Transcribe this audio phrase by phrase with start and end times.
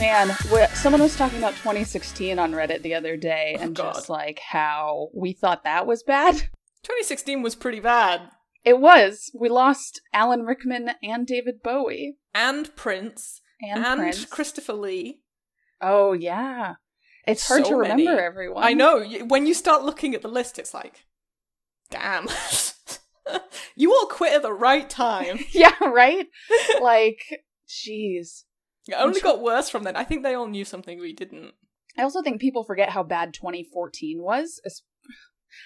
[0.00, 0.30] Man,
[0.74, 3.94] someone was talking about 2016 on Reddit the other day, Oh, and God.
[3.94, 6.34] just like how we thought that was bad.
[6.82, 8.30] 2016 was pretty bad.
[8.64, 9.30] It was.
[9.38, 13.40] We lost Alan Rickman and David Bowie And Prince.
[13.60, 14.24] and, And, Prince.
[14.24, 15.20] Christopher Lee.
[15.80, 16.74] Oh yeah,
[17.26, 18.18] it's hard So to remember many.
[18.22, 18.64] everyone.
[18.64, 19.04] I know.
[19.26, 21.04] When you start looking at the list, it's like,
[21.90, 22.26] damn.
[23.76, 25.40] you all quit at the right time.
[25.52, 26.26] yeah, right.
[26.80, 27.20] like,
[27.68, 28.44] jeez.
[28.86, 29.96] It only got worse from then.
[29.96, 31.52] I think they all knew something we didn't.
[31.96, 34.60] I also think people forget how bad 2014 was.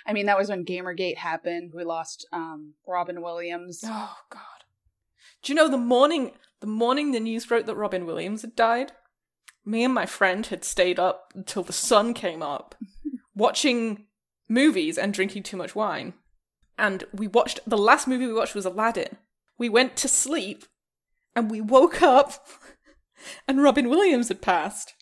[0.07, 1.73] I mean, that was when Gamergate happened.
[1.75, 3.81] We lost um, Robin Williams.
[3.85, 4.41] Oh God.
[5.43, 8.93] Do you know the morning the morning the news broke that Robin Williams had died?
[9.65, 12.75] Me and my friend had stayed up until the sun came up,
[13.35, 14.07] watching
[14.49, 16.15] movies and drinking too much wine.
[16.77, 19.17] And we watched the last movie we watched was Aladdin.
[19.59, 20.65] We went to sleep
[21.37, 22.47] and we woke up
[23.49, 24.95] and Robin Williams had passed.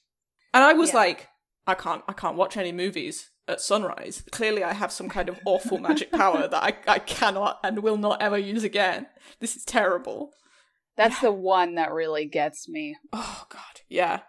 [0.53, 0.97] And I was Yeah.
[0.97, 1.29] like,
[1.67, 4.23] I can't I can't watch any movies at sunrise.
[4.31, 7.97] Clearly I have some kind of awful magic power that I, I cannot and will
[7.97, 9.07] not ever use again.
[9.41, 10.31] This is terrible.
[10.97, 12.97] That's the one that really gets me.
[13.13, 13.83] Oh god.
[13.89, 14.21] Yeah.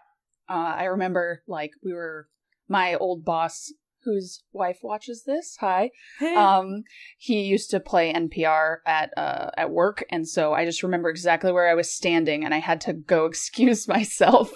[0.50, 2.28] Uh, I remember, like, we were
[2.68, 3.72] my old boss,
[4.04, 5.56] whose wife watches this.
[5.60, 5.90] Hi.
[6.22, 6.84] Um,
[7.18, 11.52] he used to play NPR at uh at work, and so I just remember exactly
[11.52, 14.50] where I was standing, and I had to go excuse myself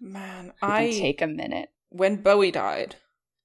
[0.00, 1.68] Man, I take a minute.
[1.90, 2.96] when Bowie died,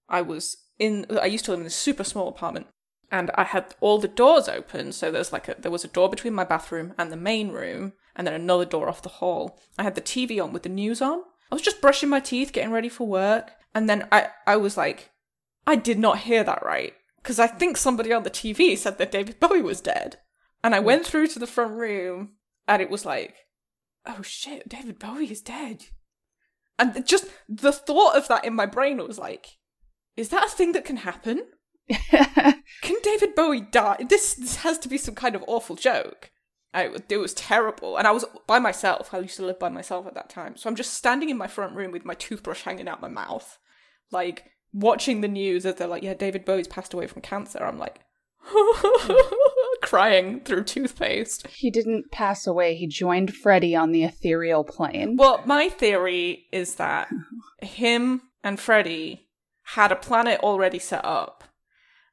[0.09, 1.06] I was in.
[1.22, 2.68] I used to live in a super small apartment,
[3.12, 4.92] and I had all the doors open.
[4.92, 7.94] So there's like a there was a door between my bathroom and the main room,
[8.16, 9.59] and then another door off the hall.
[9.78, 11.22] I had the TV on with the news on.
[11.52, 14.78] I was just brushing my teeth, getting ready for work, and then I I was
[14.78, 15.12] like,
[15.66, 19.12] I did not hear that right because I think somebody on the TV said that
[19.12, 20.18] David Bowie was dead,
[20.63, 22.34] and I went through to the front room,
[22.68, 23.36] and it was like,
[24.06, 25.86] oh shit, David Bowie is dead.
[26.78, 29.58] And just the thought of that in my brain was like,
[30.16, 31.44] is that a thing that can happen?
[32.81, 34.06] Can David Bowie die?
[34.09, 36.31] This, this has to be some kind of awful joke.
[36.74, 37.97] I, it was terrible.
[37.97, 39.13] And I was by myself.
[39.13, 40.56] I used to live by myself at that time.
[40.56, 43.59] So I'm just standing in my front room with my toothbrush hanging out my mouth,
[44.12, 47.63] like watching the news as they're like, yeah, David Bowie's passed away from cancer.
[47.63, 48.00] I'm like,
[49.81, 51.47] crying through toothpaste.
[51.47, 52.75] he didn't pass away.
[52.75, 55.16] He joined Freddie on the ethereal plane.
[55.18, 57.09] Well, my theory is that
[57.62, 59.28] him and Freddie
[59.73, 61.44] had a planet already set up.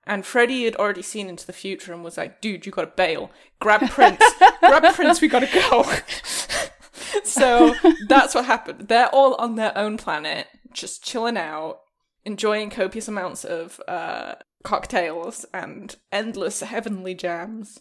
[0.05, 3.31] And Freddie had already seen into the future and was like, dude, you gotta bail.
[3.61, 4.23] Grab Prince.
[4.61, 5.85] Grab Prince, we gotta go.
[7.25, 7.75] so
[8.09, 8.89] that's what happened.
[8.89, 11.81] They're all on their own planet, just chilling out,
[12.25, 17.81] enjoying copious amounts of uh, cocktails and endless heavenly jams.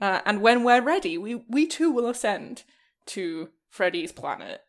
[0.00, 2.62] Uh, and when we're ready, we, we too will ascend
[3.06, 4.62] to Freddie's planet.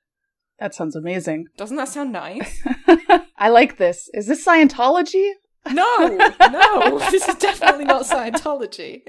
[0.60, 1.48] That sounds amazing.
[1.56, 2.62] Doesn't that sound nice?
[3.40, 4.10] I like this.
[4.14, 5.32] Is this Scientology?
[5.72, 6.08] No,
[6.42, 9.02] no, this is definitely not Scientology.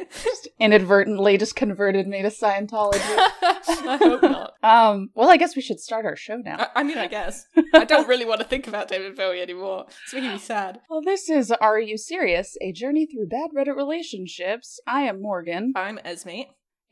[0.59, 3.01] Inadvertently just converted me to Scientology.
[3.03, 4.53] I hope not.
[4.63, 6.57] um, well, I guess we should start our show now.
[6.75, 7.47] I, I mean, I guess.
[7.75, 9.87] I don't really want to think about David Bowie anymore.
[10.05, 10.81] It's making me sad.
[10.91, 12.57] Well, this is Are You Serious?
[12.61, 14.81] A journey through bad Reddit relationships.
[14.87, 16.43] I am Morgan, I'm Esme.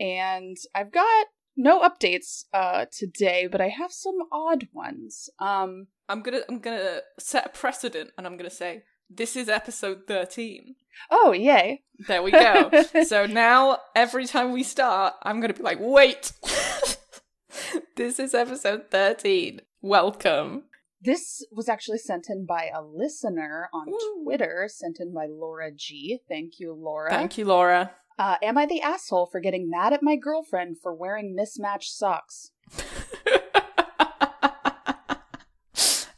[0.01, 5.29] and I've got no updates uh today, but I have some odd ones.
[5.41, 10.03] Um I'm gonna I'm gonna set a precedent and I'm gonna say this is episode
[10.07, 10.75] 13.
[11.11, 11.83] oh, yay.
[12.07, 12.71] There we go.
[13.07, 16.33] so now every time we start, I'm gonna be like, wait.
[17.97, 19.61] this is episode 13.
[19.83, 20.65] Welcome.
[21.01, 24.25] This was actually sent in by a listener on Woo.
[24.25, 26.21] Twitter, sent in by Laura G.
[26.29, 27.11] Thank you, Laura.
[27.11, 27.93] Thank you, Laura.
[28.19, 32.51] Uh, am I the asshole for getting mad at my girlfriend for wearing mismatched socks?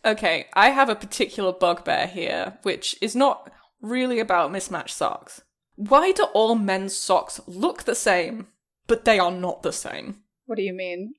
[0.04, 3.50] okay, I have a particular bugbear here, which is not
[3.80, 5.42] really about mismatched socks.
[5.76, 8.48] Why do all men's socks look the same,
[8.86, 10.22] but they are not the same?
[10.46, 11.14] What do you mean?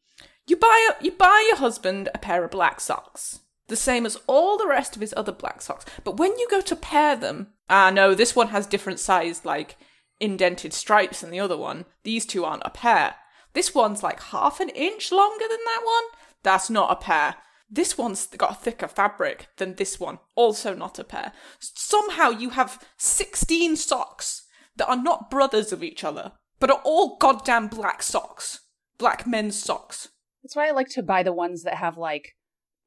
[0.47, 4.19] You buy a, you buy your husband a pair of black socks, the same as
[4.27, 5.85] all the rest of his other black socks.
[6.03, 9.77] But when you go to pair them, ah no, this one has different sized like
[10.19, 11.85] indented stripes than the other one.
[12.03, 13.15] These two aren't a pair.
[13.53, 16.19] This one's like half an inch longer than that one.
[16.43, 17.35] That's not a pair.
[17.73, 20.19] This one's got a thicker fabric than this one.
[20.35, 21.31] Also not a pair.
[21.59, 24.45] Somehow you have 16 socks
[24.75, 28.59] that are not brothers of each other, but are all goddamn black socks.
[28.97, 30.09] Black men's socks.
[30.43, 32.35] That's why I like to buy the ones that have like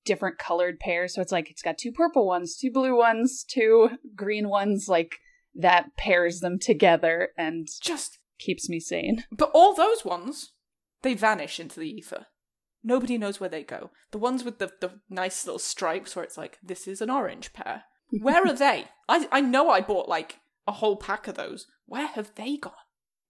[0.05, 1.15] different colored pairs.
[1.15, 5.17] So it's like it's got two purple ones, two blue ones, two green ones, like
[5.55, 9.25] that pairs them together and Just keeps me sane.
[9.33, 10.53] But all those ones,
[11.03, 12.27] they vanish into the ether.
[12.85, 13.91] Nobody knows where they go.
[14.11, 17.55] The ones with the, the nice little stripes where it's like, this is an orange
[17.55, 17.85] pair.
[18.11, 18.85] Where are they?
[19.09, 21.67] I, I know I bought like a whole pack of those.
[21.87, 22.73] Where have they gone?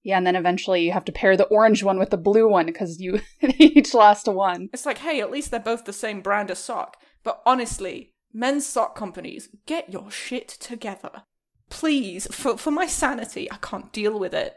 [0.02, 2.66] Yeah, and then eventually you have to pair the orange one with the blue one
[2.66, 4.68] because you each lost one.
[4.72, 6.98] It's like, hey, at least they're both the same brand of sock.
[7.22, 11.22] But honestly, men's sock companies, get your shit together.
[11.70, 14.56] Please, for, for my sanity, I can't deal with it.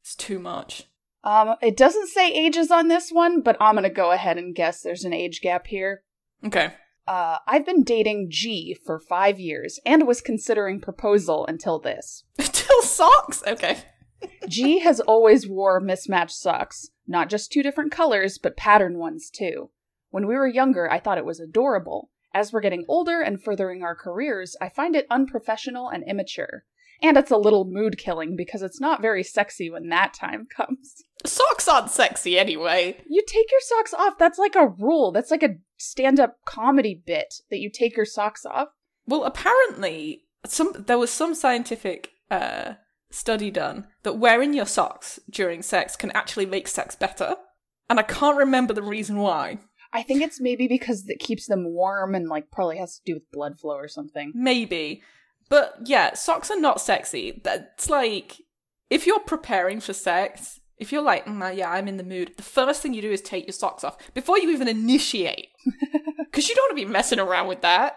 [0.00, 0.87] It's too much.
[1.24, 4.82] Um, it doesn't say ages on this one, but I'm gonna go ahead and guess
[4.82, 6.02] there's an age gap here.
[6.44, 6.74] Okay.
[7.06, 12.24] Uh, I've been dating G for five years and was considering proposal until this.
[12.38, 13.42] until socks?
[13.46, 13.78] Okay.
[14.48, 19.70] G has always wore mismatched socks, not just two different colors, but pattern ones too.
[20.10, 22.10] When we were younger, I thought it was adorable.
[22.34, 26.64] As we're getting older and furthering our careers, I find it unprofessional and immature.
[27.00, 31.04] And it's a little mood killing because it's not very sexy when that time comes.
[31.26, 32.96] Socks aren't sexy anyway.
[33.08, 34.18] You take your socks off.
[34.18, 35.12] That's like a rule.
[35.12, 38.68] That's like a stand up comedy bit that you take your socks off.
[39.06, 42.74] Well, apparently, some there was some scientific uh,
[43.10, 47.36] study done that wearing your socks during sex can actually make sex better.
[47.90, 49.58] And I can't remember the reason why.
[49.92, 53.14] I think it's maybe because it keeps them warm and like probably has to do
[53.14, 54.32] with blood flow or something.
[54.34, 55.02] Maybe.
[55.48, 57.40] But yeah, socks are not sexy.
[57.42, 58.36] That's like,
[58.90, 62.42] if you're preparing for sex, if you're like, mm, yeah, I'm in the mood, the
[62.42, 65.48] first thing you do is take your socks off before you even initiate.
[66.30, 67.96] Because you don't want to be messing around with that.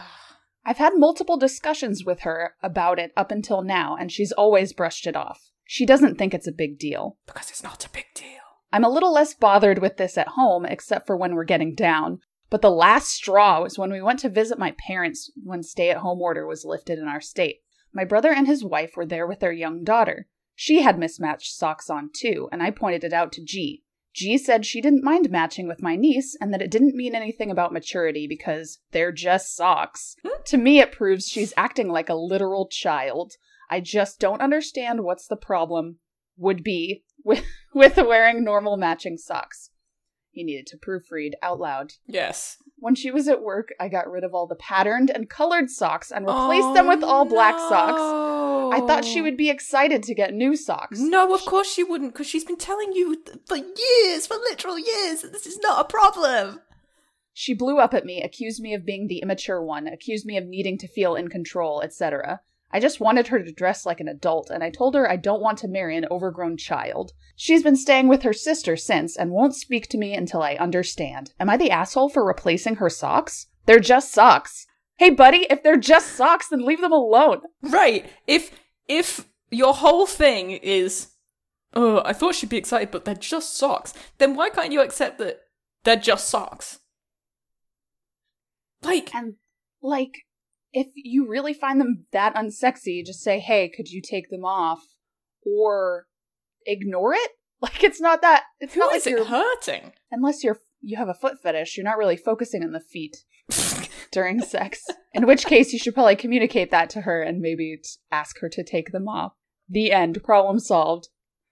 [0.64, 5.06] I've had multiple discussions with her about it up until now, and she's always brushed
[5.06, 5.50] it off.
[5.64, 7.18] She doesn't think it's a big deal.
[7.26, 8.40] because it's not a big deal.
[8.72, 12.20] I'm a little less bothered with this at home, except for when we're getting down.
[12.50, 15.98] But the last straw was when we went to visit my parents when stay at
[15.98, 17.58] home order was lifted in our state.
[17.92, 20.26] My brother and his wife were there with their young daughter.
[20.60, 23.84] She had mismatched socks on too, and I pointed it out to G.
[24.12, 27.52] G said she didn't mind matching with my niece and that it didn't mean anything
[27.52, 30.16] about maturity because they're just socks.
[30.24, 30.42] Hmm.
[30.46, 33.34] to me, it proves she's acting like a literal child.
[33.70, 36.00] I just don't understand what's the problem
[36.36, 39.70] would be with, with wearing normal matching socks.
[40.32, 41.92] He needed to proofread out loud.
[42.04, 42.56] Yes.
[42.80, 46.12] When she was at work, I got rid of all the patterned and colored socks
[46.12, 48.00] and replaced them with all black socks.
[48.70, 49.24] I thought she oh.
[49.24, 51.00] would be excited to get new socks.
[51.00, 54.78] No, of course she wouldn't, because she's been telling you th- for years, for literal
[54.78, 56.60] years, that this is not a problem.
[57.32, 60.44] She blew up at me, accused me of being the immature one, accused me of
[60.44, 62.40] needing to feel in control, etc.
[62.70, 65.40] I just wanted her to dress like an adult, and I told her I don't
[65.40, 67.12] want to marry an overgrown child.
[67.34, 71.32] She's been staying with her sister since and won't speak to me until I understand.
[71.40, 73.46] Am I the asshole for replacing her socks?
[73.66, 74.66] They're just socks.
[74.96, 77.42] Hey, buddy, if they're just socks, then leave them alone.
[77.62, 78.10] Right.
[78.26, 78.50] If
[78.86, 81.12] if your whole thing is,
[81.74, 85.18] oh, I thought she'd be excited, but they're just socks, then why can't you accept
[85.18, 85.40] that
[85.84, 86.80] they're just socks?
[88.82, 89.34] Like, And,
[89.82, 90.26] like,
[90.78, 94.80] if you really find them that unsexy, just say, hey, could you take them off?
[95.44, 96.06] Or
[96.66, 97.30] ignore it?
[97.60, 98.44] Like, it's not that.
[98.60, 99.26] It's who not is like it you're.
[99.26, 99.92] hurting?
[100.12, 103.16] Unless you're you have a foot fetish, you're not really focusing on the feet
[104.12, 104.86] during sex.
[105.12, 107.80] In which case, you should probably communicate that to her and maybe
[108.12, 109.32] ask her to take them off.
[109.68, 110.22] The end.
[110.22, 111.08] Problem solved.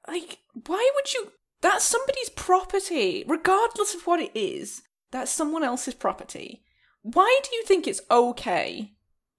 [0.06, 1.32] Like, why would you?
[1.60, 4.82] That's somebody's property, regardless of what it is.
[5.10, 6.62] That's someone else's property.
[7.02, 8.95] Why do you think it's okay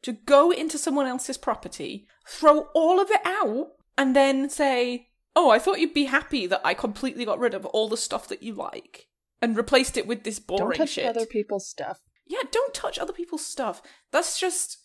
[0.07, 5.49] to go into someone else's property, throw all of it out, and then say, Oh,
[5.49, 8.41] I thought you'd be happy that I completely got rid of all the stuff that
[8.41, 9.09] you like
[9.41, 10.77] and replaced it with this boring shit.
[10.77, 11.05] Don't touch shit?
[11.05, 11.99] other people's stuff.
[12.25, 13.81] Yeah, don't touch other people's stuff.
[14.13, 14.77] That's just.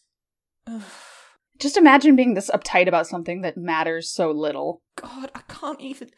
[1.58, 4.82] Just imagine being this uptight about something that matters so little.
[4.96, 6.10] God, I can't even.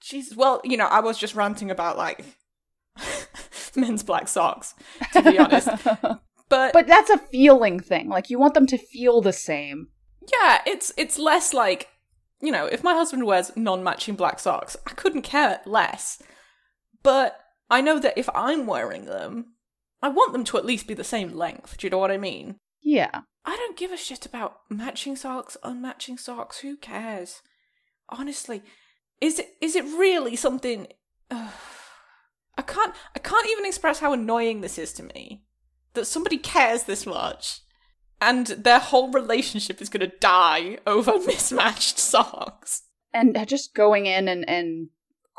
[0.00, 0.34] Jesus.
[0.34, 2.24] Well, you know, I was just ranting about like
[3.76, 4.74] men's black socks,
[5.12, 5.68] to be honest.
[6.50, 8.10] But, But that's a feeling thing.
[8.10, 9.88] Like you want them to feel the same.
[10.30, 11.88] yeah, it's it's less like
[12.42, 16.22] you know, if my husband wears non-matching black socks, I couldn't care less.
[17.02, 17.38] But
[17.70, 19.54] I know that if I'm wearing them,
[20.02, 21.76] I want them to at least be the same length.
[21.76, 22.56] Do you know what I mean?
[22.82, 23.22] Yeah.
[23.44, 26.60] I don't give a shit about matching socks, unmatching socks.
[26.60, 27.42] Who cares?
[28.08, 28.62] Honestly,
[29.20, 30.88] is it is it really something?
[31.30, 31.52] Ugh.
[32.58, 35.44] I can't I can't even express how annoying this is to me.
[35.94, 37.60] That somebody cares this much,
[38.20, 42.82] and their whole relationship is going to die over mismatched socks.
[43.12, 44.88] And just going in and, and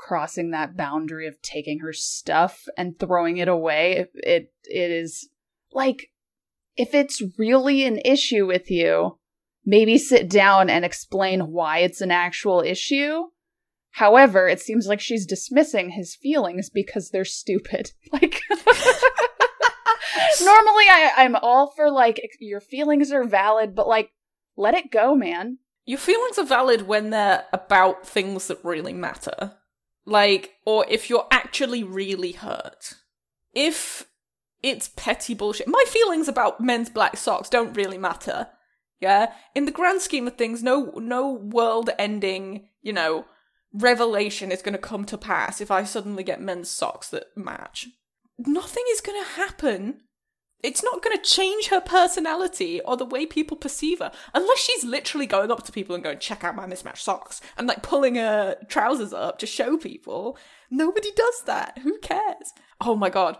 [0.01, 3.93] crossing that boundary of taking her stuff and throwing it away.
[3.93, 5.29] It it, it is
[5.71, 6.07] like
[6.75, 9.19] if it's really an issue with you,
[9.65, 13.25] maybe sit down and explain why it's an actual issue.
[13.95, 17.91] However, it seems like she's dismissing his feelings because they're stupid.
[18.11, 18.41] Like
[20.41, 24.11] normally I, I'm all for like your feelings are valid, but like
[24.55, 25.57] let it go, man.
[25.85, 29.53] Your feelings are valid when they're about things that really matter.
[30.05, 32.93] Like, or if you're actually really hurt.
[33.53, 34.05] If
[34.63, 35.67] it's petty bullshit.
[35.67, 38.47] My feelings about men's black socks don't really matter.
[38.99, 39.33] Yeah?
[39.55, 43.25] In the grand scheme of things, no no world ending, you know,
[43.73, 47.87] revelation is gonna come to pass if I suddenly get men's socks that match.
[48.37, 50.01] Nothing is gonna happen
[50.63, 54.83] it's not going to change her personality or the way people perceive her unless she's
[54.83, 58.15] literally going up to people and going check out my mismatched socks and like pulling
[58.15, 60.37] her trousers up to show people.
[60.69, 61.79] Nobody does that.
[61.79, 62.53] Who cares?
[62.79, 63.37] Oh my god.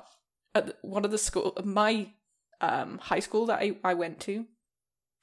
[0.54, 2.12] At one of the school my
[2.60, 4.46] um high school that I, I went to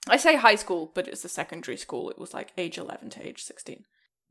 [0.09, 2.11] i say high school but it's a secondary school.
[2.11, 3.85] It was like age 11 to age 16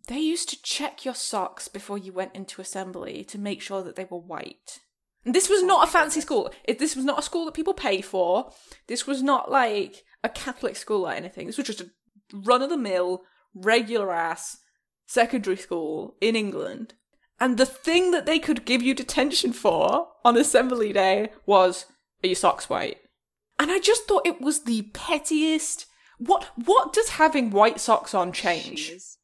[0.08, 3.96] they used to check your socks before you went into assembly to make sure that
[3.96, 4.80] they were white
[5.26, 6.52] this was not a fancy school.
[6.64, 8.52] It, this was not a school that people pay for.
[8.88, 11.48] This was not like a Catholic school or anything.
[11.48, 11.90] This was just a
[12.34, 14.58] run of the mill, regular ass
[15.06, 16.94] secondary school in England.
[17.40, 21.86] And the thing that they could give you detention for on assembly day was,
[22.24, 22.98] are your socks white?
[23.60, 25.86] And I just thought it was the pettiest.
[26.20, 28.92] What what does having white socks on change?
[28.92, 29.18] Jeez.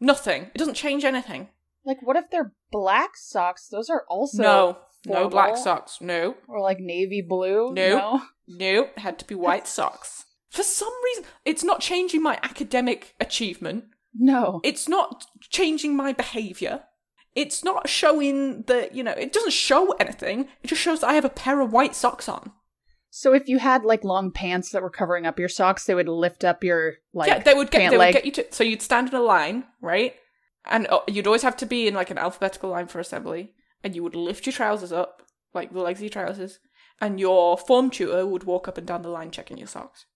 [0.00, 0.44] Nothing.
[0.54, 1.48] It doesn't change anything.
[1.84, 3.68] Like, what if they're black socks?
[3.68, 4.78] Those are also no.
[5.06, 5.98] No black socks.
[6.00, 6.36] No.
[6.48, 7.72] Or like navy blue.
[7.72, 7.96] No.
[7.96, 8.22] No.
[8.46, 8.88] no.
[8.96, 10.24] Had to be white socks.
[10.50, 13.84] For some reason, it's not changing my academic achievement.
[14.14, 14.60] No.
[14.64, 16.82] It's not changing my behavior.
[17.36, 20.48] It's not showing that, you know, it doesn't show anything.
[20.62, 22.50] It just shows that I have a pair of white socks on.
[23.10, 26.08] So if you had like long pants that were covering up your socks, they would
[26.08, 28.14] lift up your like yeah, they would get they leg.
[28.14, 30.14] would get you to so you'd stand in a line, right?
[30.64, 33.94] And uh, you'd always have to be in like an alphabetical line for assembly and
[33.94, 35.22] you would lift your trousers up,
[35.54, 36.58] like the legs of your trousers,
[37.00, 40.06] and your form tutor would walk up and down the line checking your socks.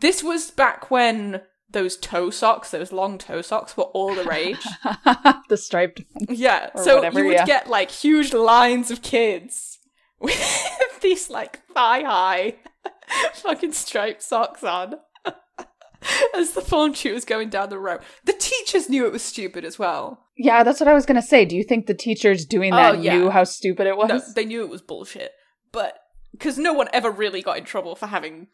[0.00, 4.64] This was back when those toe socks, those long toe socks, were all the rage.
[5.48, 6.02] the striped.
[6.28, 6.70] Yeah.
[6.76, 7.46] So whatever, you would yeah.
[7.46, 9.78] get like huge lines of kids
[10.20, 12.56] with these like thigh high
[13.34, 14.94] fucking striped socks on.
[16.34, 17.98] as the form tutor was going down the row.
[18.24, 20.27] The teachers knew it was stupid as well.
[20.38, 21.44] Yeah, that's what I was gonna say.
[21.44, 23.18] Do you think the teachers doing that oh, yeah.
[23.18, 24.08] knew how stupid it was?
[24.08, 25.32] No, they knew it was bullshit.
[25.72, 25.98] But
[26.32, 28.46] because no one ever really got in trouble for having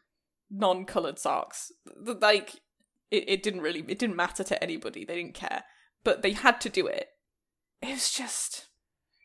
[0.50, 1.72] non-colored socks.
[2.02, 2.60] Like
[3.10, 5.04] it, it didn't really it didn't matter to anybody.
[5.04, 5.64] They didn't care.
[6.02, 7.08] But they had to do it.
[7.82, 8.68] It was just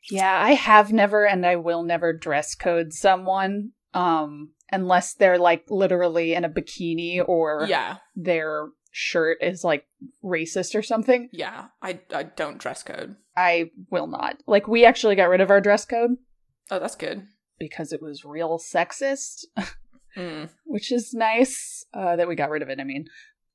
[0.10, 3.72] Yeah, I have never and I will never dress code someone.
[3.94, 7.98] Um unless they're like literally in a bikini or yeah.
[8.16, 9.86] their shirt is like
[10.24, 11.30] racist or something.
[11.32, 13.16] Yeah, I I don't dress code.
[13.36, 14.38] I will not.
[14.48, 16.12] Like we actually got rid of our dress code.
[16.72, 17.24] Oh, that's good.
[17.60, 19.46] Because it was real sexist.
[20.18, 20.50] mm.
[20.66, 22.80] Which is nice uh, that we got rid of it.
[22.80, 23.06] I mean,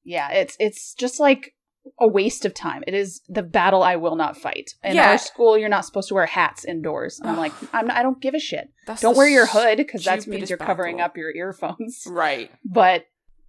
[0.04, 1.54] yeah, it's it's just like
[2.00, 2.82] a waste of time.
[2.86, 4.70] It is the battle I will not fight.
[4.82, 5.10] In yeah.
[5.10, 7.20] our school, you're not supposed to wear hats indoors.
[7.22, 8.70] I'm like, I'm not, I don't give a shit.
[8.86, 11.06] That's don't wear your hood because that means you're covering battle.
[11.06, 12.04] up your earphones.
[12.06, 12.50] Right.
[12.64, 13.06] But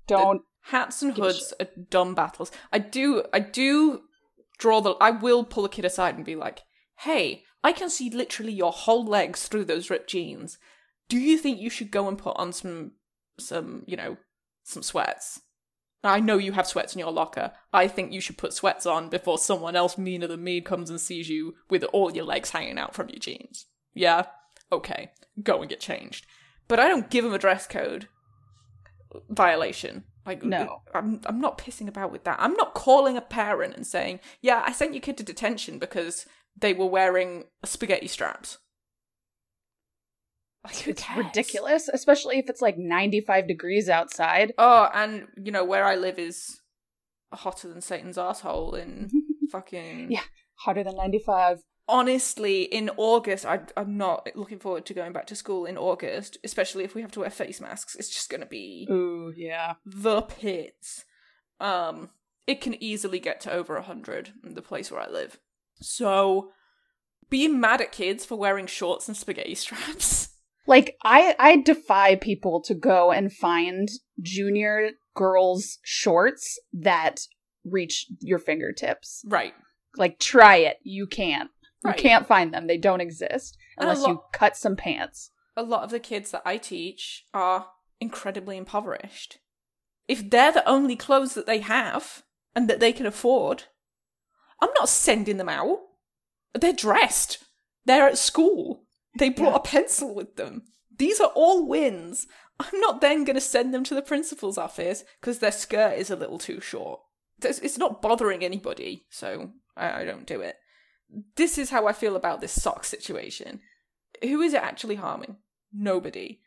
[0.08, 2.52] don't hats and hoods are dumb battles.
[2.72, 4.02] I do I do
[4.58, 6.62] draw the I will pull a kid aside and be like,
[7.00, 10.58] "Hey, I can see literally your whole legs through those ripped jeans.
[11.08, 12.94] Do you think you should go and put on some
[13.40, 14.18] some, you know,
[14.64, 15.42] some sweats?"
[16.04, 17.52] I know you have sweats in your locker.
[17.74, 21.02] I think you should put sweats on before someone else meaner than me comes and
[21.02, 23.66] sees you with all your legs hanging out from your jeans.
[23.96, 24.28] Yeah?
[24.72, 25.12] Okay.
[25.42, 26.28] Go and get changed.
[26.68, 28.08] But I don't give him a dress code
[29.30, 30.04] violation.
[30.26, 32.38] Like no, I'm I'm not pissing about with that.
[32.40, 36.26] I'm not calling a parent and saying, "Yeah, I sent your kid to detention because
[36.58, 38.58] they were wearing spaghetti straps."
[40.64, 41.26] Like, it's cares?
[41.26, 44.52] ridiculous, especially if it's like 95 degrees outside.
[44.58, 46.60] Oh, and you know where I live is
[47.32, 49.12] hotter than Satan's asshole in
[49.52, 50.22] fucking yeah,
[50.56, 51.60] hotter than 95.
[51.88, 56.38] Honestly, in August, I, I'm not looking forward to going back to school in August,
[56.44, 57.96] especially if we have to wear face masks.
[57.96, 61.06] It's just gonna be ooh yeah the pits.
[61.60, 62.10] Um,
[62.48, 65.40] it can easily get to over a hundred in the place where I live.
[65.82, 66.52] So,
[67.30, 70.36] be mad at kids for wearing shorts and spaghetti straps
[70.68, 73.90] like I I defy people to go and find
[74.22, 77.22] junior girls shorts that
[77.64, 79.24] reach your fingertips.
[79.26, 79.54] Right.
[79.98, 80.78] Like try it.
[80.84, 81.50] You can't.
[81.86, 81.98] Right.
[81.98, 82.68] You can't find them.
[82.68, 85.32] They don't exist unless you cut some pants.
[85.58, 87.68] a lot of the kids that I teach are
[88.02, 89.40] incredibly impoverished.
[90.08, 92.24] If they're the only clothes that they have
[92.56, 93.64] and that they can afford,
[94.62, 95.80] I'm not sending them out.
[96.54, 97.44] They're dressed.
[97.86, 98.84] They're at school.
[99.18, 99.56] They brought Yeah.
[99.58, 100.64] a pencil with them.
[100.98, 102.28] These are all wins.
[102.60, 106.10] I'm not then going to send them to the principal's office because their skirt is
[106.10, 107.02] a little too short.
[107.42, 110.56] It's not bothering anybody, so I don't do it.
[111.36, 113.62] This is how I feel about this sock situation.
[114.22, 115.38] Who is it actually harming?
[115.74, 116.40] Nobody.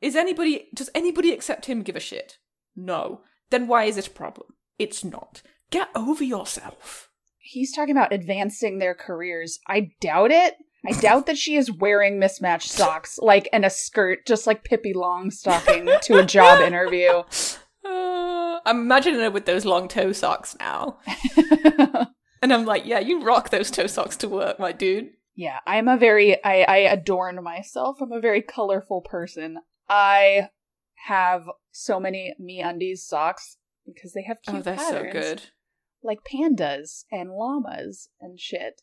[0.00, 2.38] Is anybody does anybody except him give a shit?
[2.74, 3.20] No.
[3.50, 4.54] Then why is it a problem?
[4.78, 5.42] It's not.
[5.70, 7.10] Get over yourself.
[7.38, 9.58] He's talking about advancing their careers.
[9.66, 10.54] I doubt it.
[10.86, 14.94] I doubt that she is wearing mismatched socks, like and a skirt, just like Pippi
[14.94, 17.22] Longstocking to a job interview.
[17.84, 20.98] Uh, I'm imagining her with those long toe socks now.
[22.42, 25.10] And I'm like, yeah, you rock those toe socks to work, my dude.
[25.34, 27.98] yeah, I'm a very I, I adorn myself.
[28.00, 29.58] I'm a very colorful person.
[29.88, 30.48] I
[31.06, 33.56] have so many me undies socks
[33.86, 35.42] because they have oh, cute oh, they're patterns, so good.
[36.02, 38.82] like pandas and llamas and shit.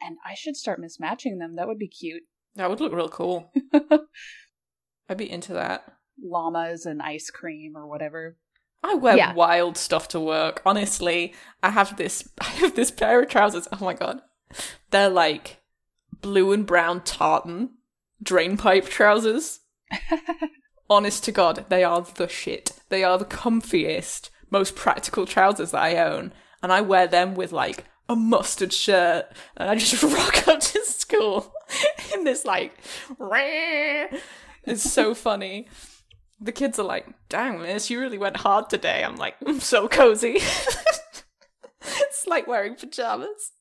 [0.00, 1.56] And I should start mismatching them.
[1.56, 2.22] That would be cute.
[2.56, 3.52] That would look real cool.
[5.08, 5.84] I'd be into that.
[6.20, 8.38] Llamas and ice cream or whatever.
[8.82, 9.34] I wear Yeah.
[9.34, 10.62] wild stuff to work.
[10.64, 13.68] Honestly, I have this I have this pair of trousers.
[13.72, 14.20] Oh my god.
[14.90, 15.58] They're like
[16.20, 17.70] blue and brown tartan
[18.22, 19.60] drain pipe trousers.
[20.90, 22.72] Honest to god, they are the shit.
[22.88, 26.32] They are the comfiest, most practical trousers that I own,
[26.62, 30.84] and I wear them with like a mustard shirt, and I just rock up to
[30.84, 31.54] school
[32.12, 32.76] in this like
[34.64, 35.68] it's so funny.
[36.40, 39.04] The kids are like, dang, miss, you really went hard today.
[39.04, 40.36] I'm like, I'm so cozy.
[41.80, 43.52] it's like wearing pajamas.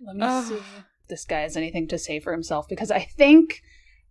[0.00, 0.44] Let me Ugh.
[0.44, 3.60] see if this guy has anything to say for himself because I think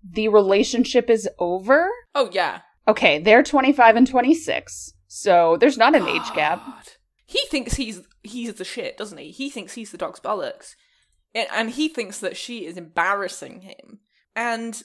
[0.04, 1.90] the relationship is over.
[2.16, 2.62] Oh, yeah.
[2.88, 4.94] Okay, they're 25 and 26.
[5.08, 6.62] So there's not an age gap.
[7.26, 9.32] He thinks he's he's the shit, doesn't he?
[9.32, 10.76] He thinks he's the dog's bollocks.
[11.34, 14.00] And, and he thinks that she is embarrassing him.
[14.36, 14.82] And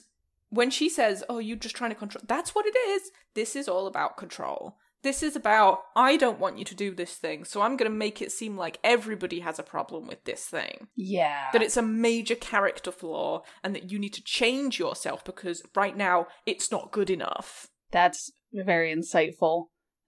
[0.49, 3.11] when she says, Oh, you're just trying to control, that's what it is.
[3.33, 4.77] This is all about control.
[5.03, 7.95] This is about, I don't want you to do this thing, so I'm going to
[7.95, 10.87] make it seem like everybody has a problem with this thing.
[10.95, 11.49] Yeah.
[11.53, 15.95] that it's a major character flaw and that you need to change yourself because right
[15.95, 17.67] now it's not good enough.
[17.91, 19.67] That's very insightful.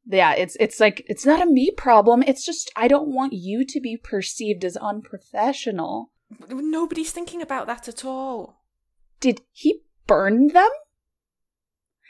[0.10, 2.23] Yeah, it's it's like it's not a me problem.
[2.23, 6.12] It's just I don't want you to be perceived as unprofessional.
[6.50, 8.63] Nobody's thinking about that at all.
[9.19, 10.70] Did he burn them?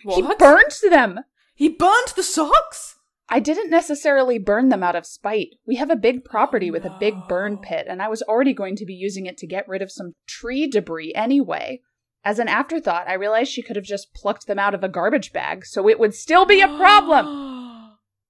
[0.04, 0.16] What?
[0.16, 1.20] He burned them.
[1.56, 2.96] He burned the socks?
[3.30, 5.56] I didn't necessarily burn them out of spite.
[5.66, 8.54] We have a big property with a big oh, burn pit, and I was already
[8.54, 11.82] going to be using it to get rid of some tree debris anyway.
[12.24, 15.34] As an afterthought, I realized she could have just plucked them out of a garbage
[15.34, 17.56] bag, so it would still be a problem.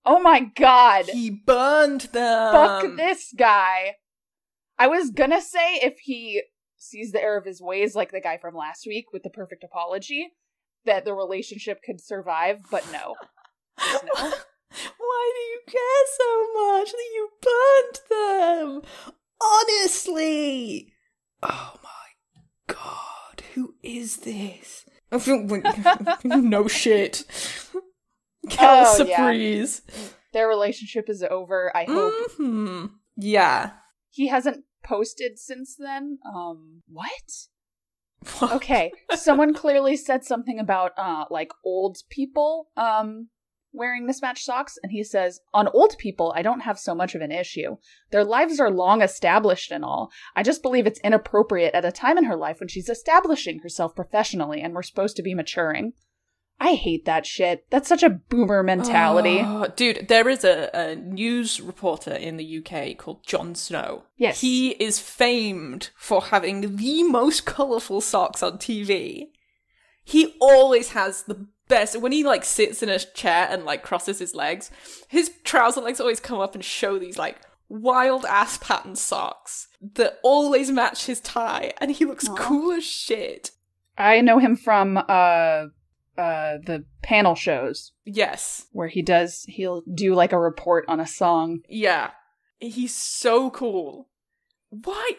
[0.10, 1.08] Oh my god.
[1.10, 2.53] he burned them.
[2.53, 3.95] Fuck this guy.
[4.80, 6.43] I was gonna say if he
[6.77, 9.63] sees the error of his ways, like the guy from last week with the perfect
[9.63, 10.31] apology,
[10.85, 13.15] that the relationship could survive, but no.
[13.79, 14.31] No.
[14.97, 19.15] Why do you care so much that you burnt them?
[19.41, 20.91] Honestly.
[21.43, 24.85] Oh my god, who is this?
[26.23, 27.23] No shit.
[28.49, 29.67] Kel Oh, yeah.
[30.33, 31.75] Their relationship is over.
[31.75, 32.85] I hope hmm
[33.15, 33.71] Yeah.
[34.09, 36.19] he hasn't posted since then.
[36.26, 38.52] Um, what?
[38.52, 43.30] Okay, someone clearly said something about uh like old people um
[43.73, 47.21] wearing mismatched socks and he says on old people I don't have so much of
[47.21, 47.78] an issue.
[48.12, 50.10] Their lives are long established and all.
[50.36, 53.95] I just believe it's inappropriate at a time in her life when she's establishing herself
[53.95, 55.93] professionally and we're supposed to be maturing.
[56.59, 57.65] I hate that shit.
[57.69, 59.41] That's such a boomer mentality.
[59.43, 64.05] Oh, dude, there is a, a news reporter in the UK called Jon Snow.
[64.17, 64.41] Yes.
[64.41, 69.27] He is famed for having the most colourful socks on TV.
[70.03, 71.99] He always has the best.
[72.01, 74.71] When he like sits in a chair and like crosses his legs,
[75.07, 77.37] his trouser legs always come up and show these like
[77.69, 82.35] wild ass pattern socks that always match his tie, and he looks Aw.
[82.35, 83.51] cool as shit.
[83.97, 85.65] I know him from uh
[86.17, 91.08] uh the panel shows Yes, where he does he'll do like a report on a
[91.08, 91.60] song.
[91.69, 92.12] Yeah.
[92.60, 94.10] He's so cool.
[94.69, 95.12] Why?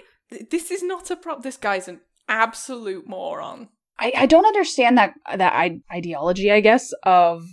[0.51, 3.69] This is not a prop This guy's an absolute moron.
[3.99, 7.45] I, I don't understand that that I- ideology, I guess, of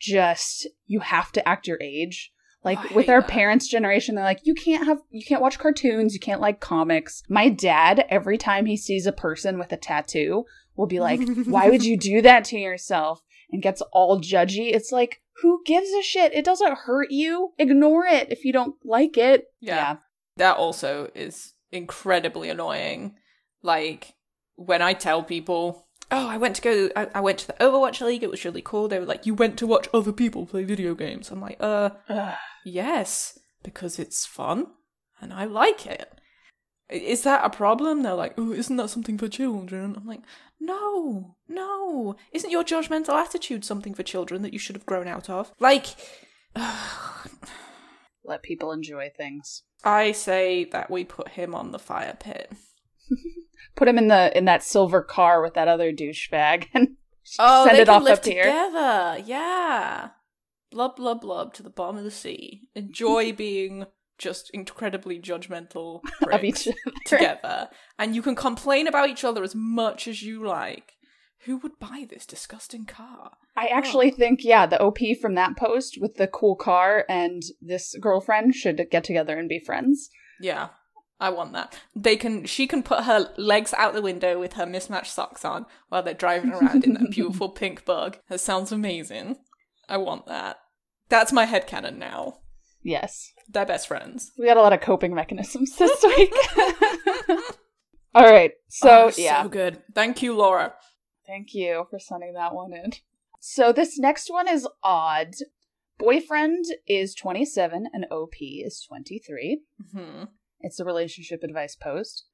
[0.00, 2.32] just you have to act your age.
[2.64, 3.30] Like I with our that.
[3.38, 7.22] parents' generation, they're like, you can't have, you can't watch cartoons, you can't like comics.
[7.28, 10.44] My dad, every time he sees a person with a tattoo,
[10.76, 13.22] will be like, why would you do that to yourself?
[13.50, 14.74] And gets all judgy.
[14.74, 16.34] It's like, who gives a shit?
[16.34, 17.52] It doesn't hurt you.
[17.58, 19.44] Ignore it if you don't like it.
[19.60, 19.98] Yeah.
[20.36, 23.14] That also is incredibly annoying.
[23.62, 24.14] Like
[24.56, 26.90] when I tell people, "Oh, I went to go.
[26.96, 28.22] I, I went to the Overwatch League.
[28.22, 30.94] It was really cool." They were like, "You went to watch other people play video
[30.94, 31.90] games." I'm like, "Uh,
[32.64, 34.66] yes, because it's fun
[35.20, 36.12] and I like it.
[36.88, 38.02] Is that a problem?
[38.02, 40.20] They're like, "Oh, isn't that something for children?" I'm like,
[40.60, 42.16] "No, no.
[42.32, 45.86] Isn't your judgmental attitude something for children that you should have grown out of?" Like.
[48.24, 49.62] Let people enjoy things.
[49.84, 52.50] I say that we put him on the fire pit.
[53.76, 56.96] Put him in the in that silver car with that other douchebag and
[57.38, 58.44] Oh, send it off live up here.
[58.44, 59.22] together.
[59.24, 60.10] Yeah.
[60.70, 62.68] Blub, blub, blub to the bottom of the sea.
[62.74, 63.84] Enjoy being
[64.18, 66.00] just incredibly judgmental
[66.32, 66.76] of each other.
[67.06, 67.68] together.
[67.98, 70.92] And you can complain about each other as much as you like.
[71.44, 73.32] Who would buy this disgusting car?
[73.56, 77.94] I actually think, yeah, the OP from that post with the cool car and this
[78.00, 80.10] girlfriend should get together and be friends.
[80.40, 80.68] Yeah.
[81.18, 81.78] I want that.
[81.94, 85.64] They can she can put her legs out the window with her mismatched socks on
[85.88, 88.18] while they're driving around in that beautiful pink bug.
[88.28, 89.36] That sounds amazing.
[89.88, 90.58] I want that.
[91.08, 92.40] That's my head headcanon now.
[92.86, 93.32] Yes.
[93.48, 94.30] They're best friends.
[94.38, 96.32] We got a lot of coping mechanisms this week.
[98.14, 98.52] All right.
[98.68, 99.42] So, Oh, yeah.
[99.42, 99.82] So good.
[99.92, 100.74] Thank you, Laura.
[101.26, 102.92] Thank you for sending that one in.
[103.40, 105.34] So, this next one is odd.
[105.98, 109.62] Boyfriend is 27 and OP is 23.
[109.92, 110.24] hmm
[110.60, 112.26] It's a relationship advice post.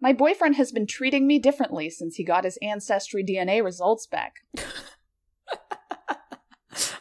[0.00, 4.36] My boyfriend has been treating me differently since he got his ancestry DNA results back.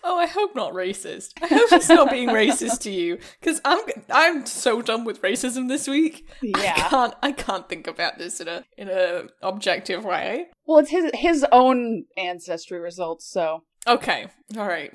[0.09, 1.33] Oh, I hope not racist.
[1.41, 5.67] I hope he's not being racist to you, because I'm I'm so done with racism
[5.67, 6.25] this week.
[6.41, 10.47] Yeah, I can't I can't think about this in a in a objective way.
[10.65, 14.93] Well, it's his his own ancestry results, so Okay, all right.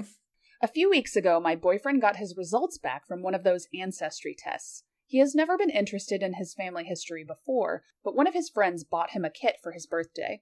[0.62, 4.34] A few weeks ago, my boyfriend got his results back from one of those ancestry
[4.38, 4.84] tests.
[5.06, 8.82] He has never been interested in his family history before, but one of his friends
[8.82, 10.40] bought him a kit for his birthday.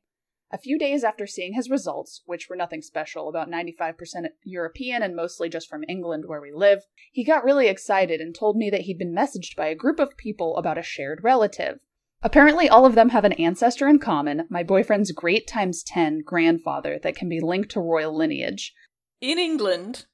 [0.52, 3.94] A few days after seeing his results, which were nothing special, about 95%
[4.42, 6.82] European and mostly just from England where we live,
[7.12, 10.16] he got really excited and told me that he'd been messaged by a group of
[10.16, 11.78] people about a shared relative.
[12.22, 16.98] Apparently, all of them have an ancestor in common, my boyfriend's great times 10 grandfather
[17.02, 18.74] that can be linked to royal lineage.
[19.20, 20.06] In England,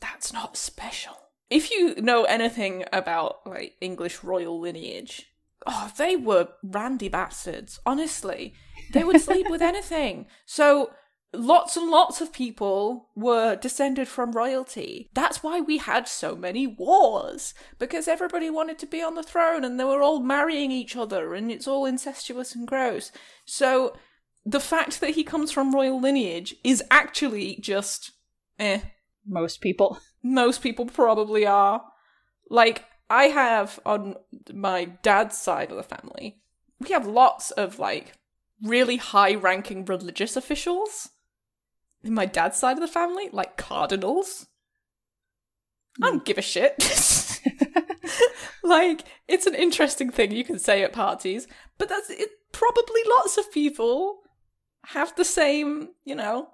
[0.00, 1.16] that's not special.
[1.50, 5.32] If you know anything about like English royal lineage,
[5.66, 7.80] oh, they were randy bastards.
[7.86, 8.52] Honestly,
[8.92, 10.26] they would sleep with anything.
[10.46, 10.90] So
[11.32, 15.10] lots and lots of people were descended from royalty.
[15.14, 19.64] That's why we had so many wars because everybody wanted to be on the throne
[19.64, 23.12] and they were all marrying each other and it's all incestuous and gross.
[23.44, 23.94] So
[24.44, 28.12] the fact that he comes from royal lineage is actually just
[28.58, 28.80] eh.
[29.26, 29.98] Most people.
[30.22, 31.82] Most people probably are.
[32.48, 34.16] Like, I have on
[34.52, 36.40] my dad's side of the family,
[36.80, 38.14] we have lots of like
[38.62, 41.10] really high ranking religious officials
[42.02, 44.46] in my dad's side of the family, like cardinals.
[46.00, 47.40] I don't give a shit.
[48.62, 52.30] like, it's an interesting thing you can say at parties, but that's it.
[52.52, 54.20] Probably lots of people
[54.86, 56.50] have the same, you know,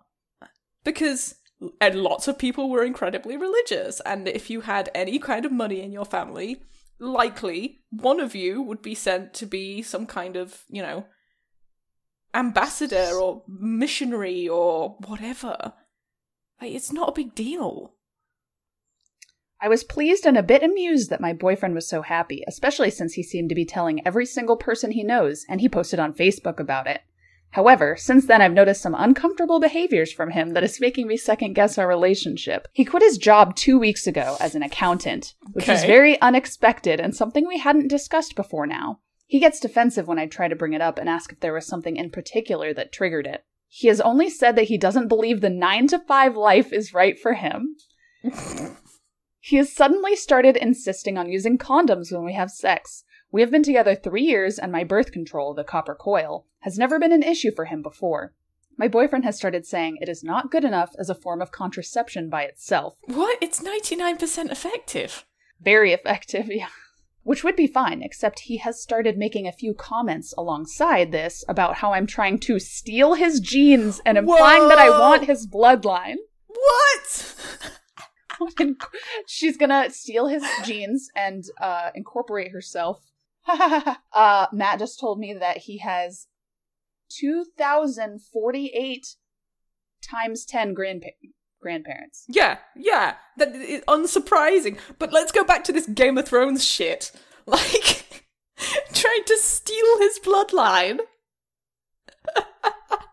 [0.82, 1.36] because
[1.80, 5.80] and lots of people were incredibly religious and if you had any kind of money
[5.80, 6.60] in your family
[6.98, 11.06] likely one of you would be sent to be some kind of you know
[12.34, 15.72] ambassador or missionary or whatever
[16.60, 17.94] like it's not a big deal
[19.60, 23.14] I was pleased and a bit amused that my boyfriend was so happy, especially since
[23.14, 26.60] he seemed to be telling every single person he knows, and he posted on Facebook
[26.60, 27.00] about it.
[27.52, 31.54] However, since then I've noticed some uncomfortable behaviors from him that is making me second
[31.54, 32.68] guess our relationship.
[32.72, 35.86] He quit his job two weeks ago as an accountant, which is Okay.
[35.86, 38.98] very unexpected and something we hadn't discussed before now.
[39.26, 41.66] He gets defensive when I try to bring it up and ask if there was
[41.66, 43.44] something in particular that triggered it.
[43.68, 47.18] He has only said that he doesn't believe the 9 to 5 life is right
[47.18, 47.76] for him.
[49.46, 53.04] He has suddenly started insisting on using condoms when we have sex.
[53.30, 56.98] We have been together three years, and my birth control, the copper coil, has never
[56.98, 58.32] been an issue for him before.
[58.78, 62.30] My boyfriend has started saying it is not good enough as a form of contraception
[62.30, 62.96] by itself.
[63.04, 65.26] what it's 99% effective
[65.60, 66.68] Very effective, yeah.
[67.24, 71.76] Which would be fine, except he has started making a few comments alongside this about
[71.76, 76.16] how I'm trying to steal his genes and implying that I want his bloodline.
[76.46, 77.34] what
[79.26, 83.10] She's gonna steal his genes and uh, incorporate herself.
[83.48, 86.28] uh, Matt just told me that he has
[87.10, 89.16] 2,048
[90.02, 91.08] times 10 grandpa-
[91.64, 92.24] grandparents.
[92.28, 93.14] Yeah, yeah.
[93.38, 94.78] That is unsurprising.
[94.98, 97.10] But let's go back to this Game of Thrones shit.
[97.46, 98.24] Like,
[98.94, 100.96] trying to steal his bloodline.
[102.38, 102.44] Who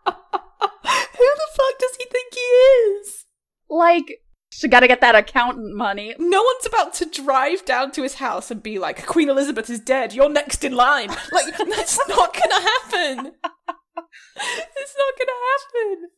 [0.05, 3.25] the fuck does he think he is?
[3.69, 6.15] Like, she gotta get that accountant money.
[6.17, 9.81] No one's about to drive down to his house and be like, Queen Elizabeth is
[9.81, 11.09] dead, you're next in line.
[11.09, 13.33] Like, that's not gonna happen.
[14.37, 16.09] it's not gonna happen.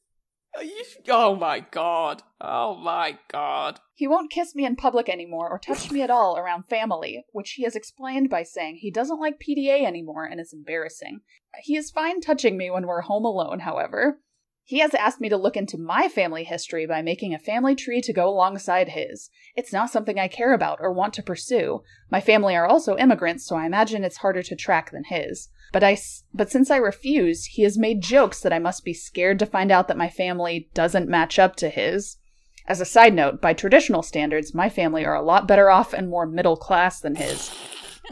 [0.63, 2.23] You, oh my god.
[2.39, 3.82] Oh my god.
[3.95, 7.52] He won't kiss me in public anymore or touch me at all around family, which
[7.52, 11.19] he has explained by saying he doesn't like PDA anymore and it's embarrassing.
[11.63, 14.19] He is fine touching me when we're home alone, however.
[14.65, 17.99] He has asked me to look into my family history by making a family tree
[18.02, 19.30] to go alongside his.
[19.58, 21.84] It's not something I care about or want to pursue.
[22.10, 25.49] My family are also immigrants, so I imagine it's harder to track than his.
[25.73, 25.97] But I
[26.34, 29.69] but since I refuse, he has made jokes that I must be scared to find
[29.69, 32.17] out that my family doesn't match up to his.
[32.65, 36.10] As a side note, by traditional standards, my family are a lot better off and
[36.10, 37.52] more middle class than his.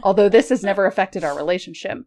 [0.02, 1.98] Although this has never affected our relationship.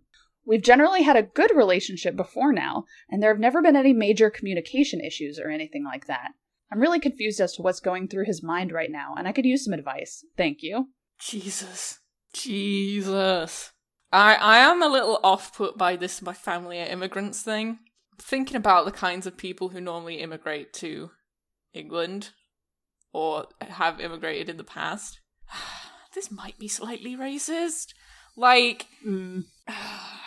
[0.45, 4.29] We've generally had a good relationship before now, and there have never been any major
[4.29, 6.31] communication issues or anything like that.
[6.71, 9.45] I'm really confused as to what's going through his mind right now, and I could
[9.45, 10.23] use some advice.
[10.38, 10.89] Thank you.
[11.19, 11.99] Jesus.
[12.34, 13.71] Jesus.
[14.12, 17.79] I, I am a little off put by this my family are immigrants thing.
[18.19, 21.12] Thinking about the kinds of people who normally immigrate to
[21.73, 22.31] England
[23.13, 25.19] or have immigrated in the past.
[26.13, 27.93] this might be slightly racist.
[28.38, 29.45] Like, Mm.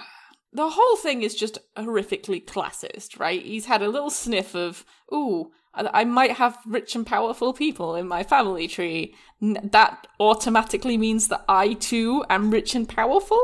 [0.53, 3.43] the whole thing is just horrifically classist, right?
[3.43, 8.09] He's had a little sniff of, ooh, I might have rich and powerful people in
[8.09, 9.15] my family tree.
[9.41, 13.41] N- that automatically means that I too am rich and powerful?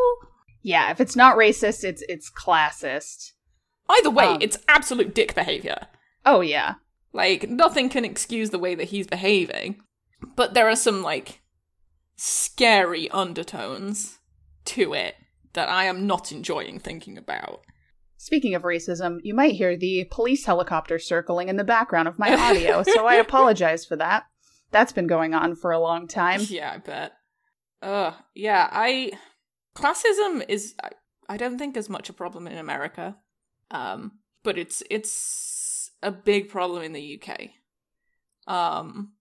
[0.63, 3.33] Yeah, if it's not racist, it's it's classist.
[3.89, 4.39] Either way, Um.
[4.41, 5.87] it's absolute dick behavior.
[6.25, 6.75] Oh yeah.
[7.13, 9.81] Like, nothing can excuse the way that he's behaving.
[10.35, 11.43] But there are some, like,
[12.17, 14.19] scary undertones
[14.65, 15.15] to it
[15.55, 17.63] that I am not enjoying thinking about.
[18.17, 22.35] Speaking of racism, you might hear the police helicopter circling in the background of my
[22.51, 24.25] audio, so I apologize for that.
[24.71, 26.41] That's been going on for a long time.
[26.49, 27.13] Yeah, I bet.
[27.83, 29.13] Ugh, yeah, I.
[29.77, 30.91] Classism is, I,
[31.29, 33.17] I don't think, as much a problem in America.
[33.71, 34.13] Um,
[34.43, 37.51] but it's it's a big problem in the UK.
[38.47, 39.13] Um,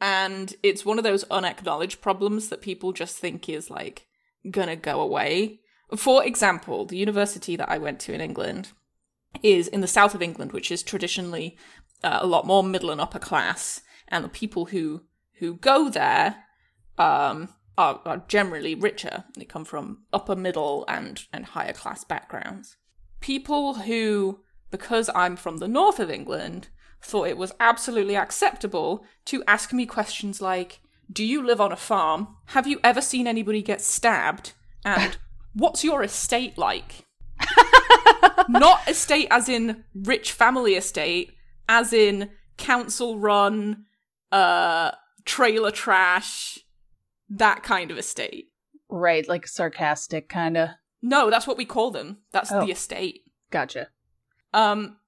[0.00, 4.06] and it's one of those unacknowledged problems that people just think is like
[4.50, 5.60] gonna go away.
[5.96, 8.72] For example, the university that I went to in England
[9.42, 11.56] is in the south of England, which is traditionally
[12.02, 15.02] uh, a lot more middle and upper class, and the people who
[15.38, 16.44] who go there
[16.98, 19.24] um, are, are generally richer.
[19.36, 22.76] They come from upper middle and and higher class backgrounds.
[23.20, 26.68] People who, because I'm from the north of England,
[27.00, 31.76] thought it was absolutely acceptable to ask me questions like, "Do you live on a
[31.76, 32.36] farm?
[32.46, 34.52] Have you ever seen anybody get stabbed?"
[34.84, 35.16] and
[35.54, 37.06] "What's your estate like?"
[38.48, 41.34] Not estate as in rich family estate,
[41.68, 43.84] as in council run,
[44.30, 44.92] uh,
[45.24, 46.58] trailer trash,
[47.30, 48.48] that kind of estate.
[48.88, 50.70] Right, like sarcastic kind of.
[51.02, 52.18] No, that's what we call them.
[52.32, 52.64] That's Oh.
[52.64, 53.22] the estate.
[53.50, 53.88] Gotcha.
[54.54, 54.98] Um,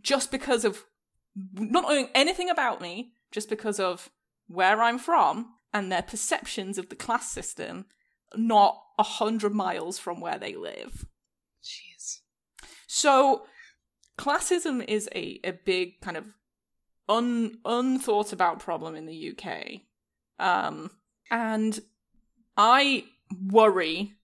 [0.00, 0.84] just because of
[1.54, 4.10] not knowing anything about me, just because of
[4.50, 7.86] where I'm from and their perceptions of the class system,
[8.34, 11.06] not a hundred miles from where they live.
[11.62, 12.20] Jeez.
[12.86, 13.46] So,
[14.18, 16.26] classism is a, a big kind of
[17.08, 19.82] un unthought about problem in the UK.
[20.38, 20.90] Um,
[21.30, 21.78] and
[22.56, 23.04] I
[23.46, 24.14] worry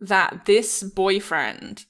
[0.00, 1.84] that this boyfriend,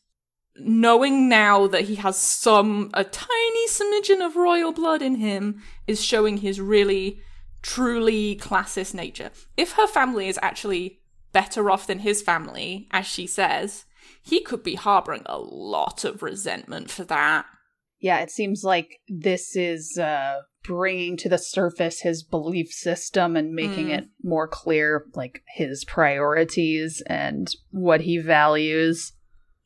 [0.57, 6.05] knowing now that he has some, a tiny smidgen of royal blood in him, is
[6.05, 7.21] showing his really,
[7.63, 9.31] truly classist nature.
[9.57, 11.01] If her family is actually
[11.33, 13.85] better off than his family, as she says,
[14.23, 17.47] he could be harboring a lot of resentment for that.
[18.01, 23.53] Yeah, it seems like this is uh, bringing to the surface his belief system and
[23.55, 23.99] making Mm.
[23.99, 29.13] it more clear, like his priorities and what he values.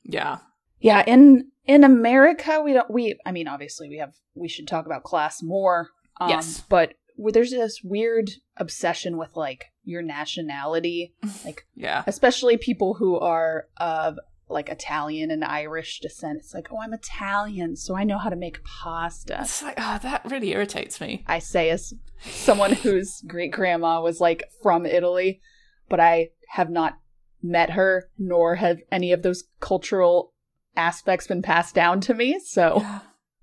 [0.03, 0.39] Yeah.
[0.81, 2.91] Yeah, in in America, we don't.
[2.91, 4.13] We, I mean, obviously, we have.
[4.35, 5.89] We should talk about class more.
[6.21, 6.63] Um, Yes.
[6.69, 12.03] but there's this weird obsession with like your nationality, like Yeah.
[12.07, 16.39] especially people who are of like Italian and Irish descent.
[16.39, 19.39] It's like, oh, I'm Italian, so I know how to make pasta.
[19.41, 21.25] It's like, oh, that really irritates me.
[21.27, 25.41] I say as someone whose great grandma was like from Italy,
[25.89, 26.99] but I have not
[27.43, 30.33] met her, nor have any of those cultural
[30.77, 32.39] aspects been passed down to me.
[32.45, 32.85] So,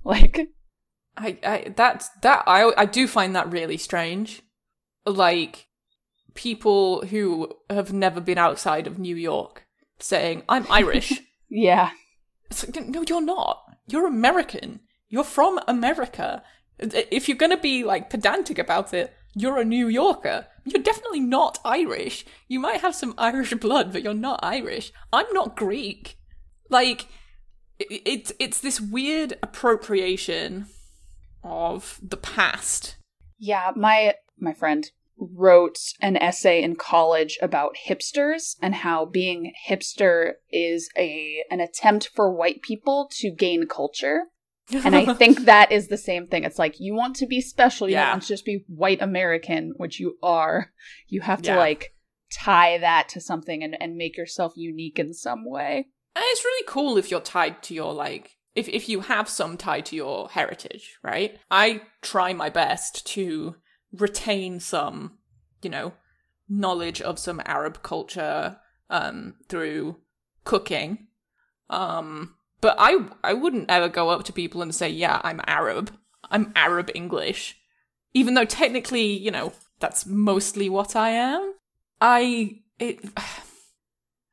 [0.04, 0.50] like,
[1.18, 4.42] I, I that's that I I do find that really strange.
[5.06, 5.68] Like
[6.34, 9.66] people who have never been outside of New York
[10.00, 11.22] saying, I'm Irish.
[11.50, 11.92] yeah,
[12.50, 13.64] it's like, no, you're not.
[13.88, 14.82] You're American.
[15.10, 16.44] You're from America.
[16.80, 20.48] If you're gonna be like pedantic about it, you're a New Yorker.
[20.64, 22.26] You're definitely not Irish.
[22.48, 24.94] You might have some Irish blood, but you're not Irish.
[25.12, 26.18] I'm not Greek.
[26.70, 27.08] Like,
[27.80, 30.68] it's it's this weird appropriation
[31.44, 32.98] of the past.
[33.38, 33.72] yeah.
[33.76, 40.90] My my friend wrote an essay in college about hipsters and how being hipster is
[40.98, 44.24] a an attempt for white people to gain culture.
[44.86, 46.44] And I think that is the same thing.
[46.44, 47.88] It's like you want to be special.
[47.88, 48.06] You Yeah.
[48.06, 50.72] don't want to just be white American, which you are.
[51.08, 51.58] You have to Yeah.
[51.58, 51.94] like
[52.34, 55.88] tie that to something and, and make yourself unique in some way.
[56.16, 59.58] And it's really cool if you're tied to your like if if you have some
[59.58, 61.40] tie to your heritage, right?
[61.50, 63.56] I try my best to
[63.94, 65.18] retain some,
[65.62, 65.94] you know,
[66.50, 68.58] knowledge of some Arab culture
[68.90, 69.98] um through
[70.44, 71.08] cooking.
[71.70, 75.92] Um but I I wouldn't ever go up to people and say, "Yeah, I'm Arab.
[76.30, 77.58] I'm Arab English."
[78.14, 81.54] Even though technically, you know, that's mostly what I am.
[82.02, 83.00] I it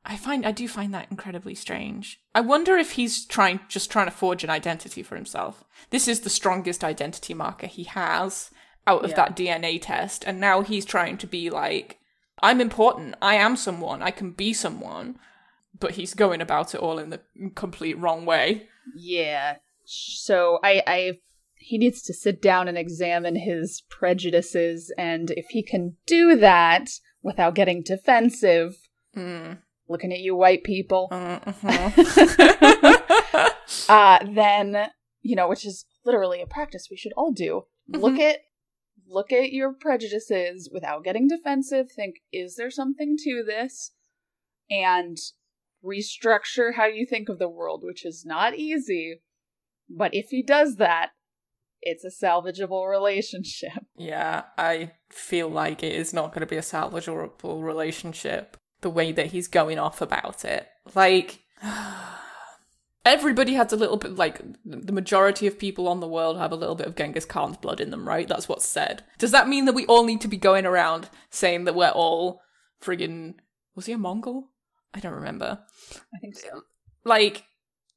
[0.05, 2.19] I find I do find that incredibly strange.
[2.33, 5.63] I wonder if he's trying just trying to forge an identity for himself.
[5.89, 8.49] This is the strongest identity marker he has
[8.87, 9.15] out of Yeah.
[9.17, 11.99] that DNA test, and now he's trying to be like,
[12.41, 13.15] I'm important.
[13.21, 14.01] I am someone.
[14.01, 15.19] I can be someone.
[15.77, 17.21] But he's going about it all in the
[17.55, 18.67] complete wrong way.
[18.95, 19.57] Yeah.
[19.85, 21.11] So I, I
[21.57, 26.89] he needs to sit down and examine his prejudices and if he can do that
[27.21, 28.75] without getting defensive,
[29.15, 29.57] Mm.
[29.89, 31.91] Looking at you white people, Uh-huh.
[33.89, 34.89] uh then,
[35.21, 37.63] you know, which is literally a practice we should all do.
[37.87, 38.19] Look Mhm.
[38.29, 38.39] at
[39.07, 43.91] look at your prejudices without getting defensive, think is there something to this?
[44.69, 45.17] And
[45.83, 49.21] restructure how you think of the world, which is not easy.
[49.89, 51.09] But if he does that,
[51.81, 53.71] it's a salvageable relationship.
[53.97, 59.11] Yeah, I feel like it is not going to be a salvageable relationship the way
[59.11, 60.67] that he's going off about it.
[60.95, 61.39] Like,
[63.05, 66.55] everybody has a little bit, like, the majority of people on the world have a
[66.55, 68.27] little bit of Genghis Khan's blood in them, right?
[68.27, 69.03] That's what's said.
[69.17, 72.41] Does that mean that we all need to be going around saying that we're all
[72.81, 73.35] friggin'.
[73.75, 74.49] Was he a Mongol?
[74.93, 75.59] I don't remember.
[76.13, 76.63] I think so.
[77.03, 77.45] Like,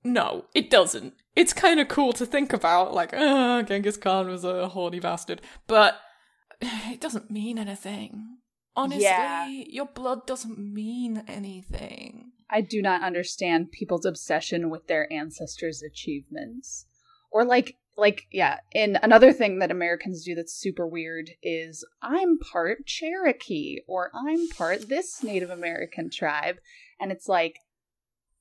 [0.04, 1.14] no, it doesn't.
[1.34, 5.40] It's kind of cool to think about, like, uh, Genghis Khan was a horny bastard,
[5.66, 5.96] but
[6.60, 8.38] it doesn't mean anything.
[8.74, 9.46] Honestly, Yeah.
[9.48, 12.32] your blood doesn't mean anything.
[12.48, 16.86] I do not understand people's obsession with their ancestors' achievements.
[17.30, 22.38] Or like like yeah, and another thing that Americans do that's super weird is I'm
[22.38, 26.56] part Cherokee or I'm part this Native American tribe
[26.98, 27.58] and it's like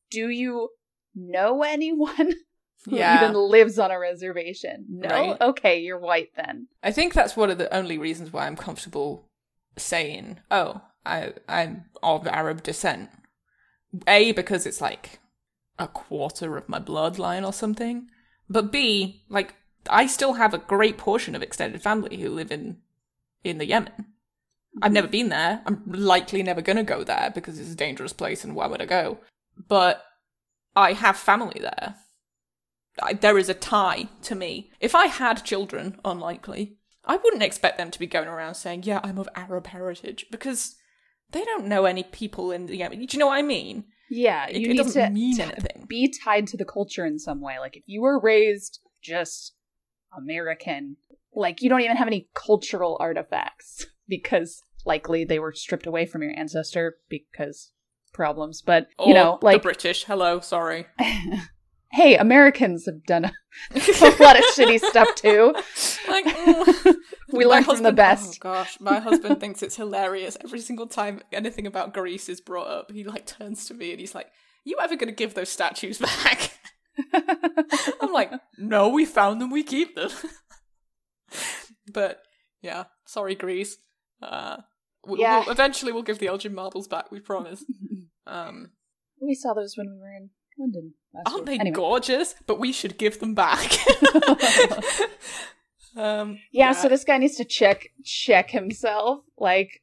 [0.10, 0.70] do you
[1.15, 2.34] know anyone
[2.86, 3.15] who Yeah.
[3.15, 4.86] even lives on a reservation?
[4.89, 5.10] No.
[5.10, 5.41] Right.
[5.41, 6.67] Okay, you're white then.
[6.84, 9.28] I think that's one of the only reasons why I'm comfortable
[9.77, 13.10] saying, "Oh, I I'm of Arab descent."
[14.07, 15.19] A because it's like
[15.77, 18.07] a quarter of my bloodline or something,
[18.49, 19.55] but B like
[19.89, 22.77] I still have a great portion of extended family who live in
[23.43, 24.05] in the Yemen.
[24.81, 25.62] I've never been there.
[25.65, 28.81] I'm likely never going to go there because it's a dangerous place and why would
[28.81, 29.17] I go?
[29.67, 30.05] But
[30.75, 31.95] I have family there.
[33.01, 34.71] I, there is a tie to me.
[34.79, 39.00] If I had children, unlikely, I wouldn't expect them to be going around saying, "Yeah,
[39.04, 40.76] I'm of Arab heritage," because
[41.32, 43.00] they don't know any people in the Yemen.
[43.06, 43.86] Do you know what I mean?
[44.10, 45.86] Yeah, It- you it need doesn't to mean t- anything.
[45.88, 47.58] be tied to the culture in some way.
[47.60, 49.56] Like if you were raised just
[50.16, 50.98] American,
[51.34, 56.22] like you don't even have any cultural artifacts because likely they were stripped away from
[56.24, 57.72] your ancestor because
[58.14, 58.62] problems.
[58.62, 60.04] But Or you know, the like British.
[60.04, 60.88] Hello, sorry.
[61.92, 63.32] hey, Americans have done a,
[63.76, 65.54] a lot of shitty stuff too.
[66.10, 66.96] Like, mm.
[67.34, 68.39] We learn from the best.
[68.42, 72.68] Oh gosh, my husband thinks it's hilarious every single time anything about Greece is brought
[72.68, 72.92] up.
[72.92, 74.28] He like turns to me and he's like,
[74.66, 76.60] "You ever gonna give those statues back?"
[78.02, 79.50] I'm like, "No, we found them.
[79.50, 80.10] We keep them."
[81.94, 82.22] but
[82.62, 83.78] yeah, sorry, Greece.
[84.22, 84.58] Uh,
[85.08, 85.39] we, Yeah.
[85.39, 87.12] We'll, eventually, we'll give the Elgin marbles back.
[87.12, 87.64] We promise.
[88.28, 88.72] Um,
[89.22, 90.32] We saw those when we were in
[90.62, 90.93] London
[91.26, 91.45] Aren't year.
[91.45, 91.76] they Anyway.
[91.76, 92.36] gorgeous?
[92.47, 93.70] But we should give them back.
[95.95, 99.24] um, Yeah, so this guy needs to check check himself.
[99.38, 99.82] Like,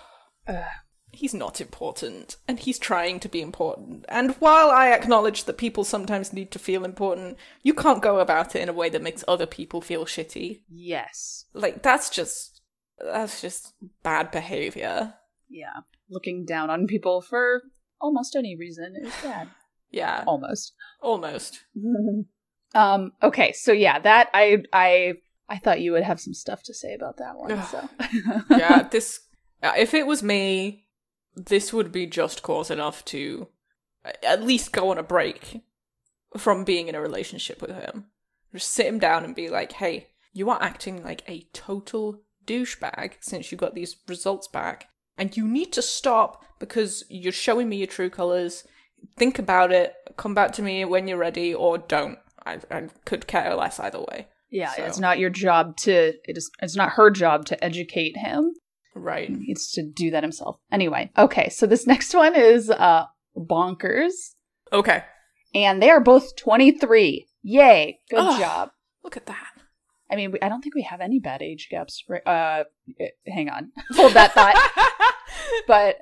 [0.46, 0.62] uh,
[1.10, 4.04] he's not important and he's trying to be important.
[4.08, 8.54] And while I acknowledge that people sometimes need to feel important, you can't go about
[8.54, 10.62] it in a way that makes other people feel shitty.
[10.68, 12.60] yes, Like that's just
[13.00, 15.14] that's just bad behavior.
[15.48, 17.62] yeah, looking down on people for
[18.00, 19.48] almost any reason is bad.
[19.90, 20.74] Yeah, Almost.
[21.00, 21.60] almost.
[22.74, 23.12] um.
[23.22, 23.52] Okay.
[23.52, 25.14] So yeah, that I I
[25.48, 27.62] I thought you would have some stuff to say about that one.
[27.66, 27.88] So
[28.56, 29.20] Yeah, this
[29.62, 30.86] uh, if it was me,
[31.34, 33.48] this would be just cause enough to
[34.04, 35.62] uh, at least go on a break
[36.36, 38.06] from being in a relationship with him.
[38.52, 43.14] Just sit him down and be like, "Hey, you are acting like a total douchebag
[43.20, 47.76] since you got these results back, and you need to stop because you're showing me
[47.76, 48.66] your true colors.
[49.16, 49.94] Think about it.
[50.16, 52.18] Come back to me when you're ready, or don't.
[52.46, 54.28] I, I could care less either way.
[54.50, 55.92] yeah, So- it's not your job to.
[56.24, 56.50] It is.
[56.62, 58.52] It's not her job to educate him.
[58.94, 59.28] Right?
[59.28, 60.58] He needs to do that himself.
[60.72, 61.10] Anyway.
[61.16, 61.48] Okay.
[61.50, 63.04] So this next one is uh
[63.36, 64.34] bonkers,
[64.72, 65.04] Okay.
[65.54, 67.26] and they are both twenty three.
[67.42, 68.00] Yay!
[68.10, 68.40] Good Ugh.
[68.40, 68.70] job.
[69.04, 69.46] Look at that.
[70.10, 72.02] I mean, we, I don't think we have any bad age gaps.
[72.26, 72.64] Uh,
[72.98, 74.56] eh, hang on, hold that thought.
[75.68, 75.96] but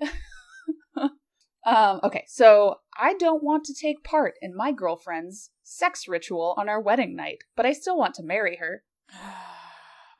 [1.66, 6.68] um, okay, so I don't want to take part in my girlfriend's sex ritual on
[6.68, 8.82] our wedding night, but I still want to marry her.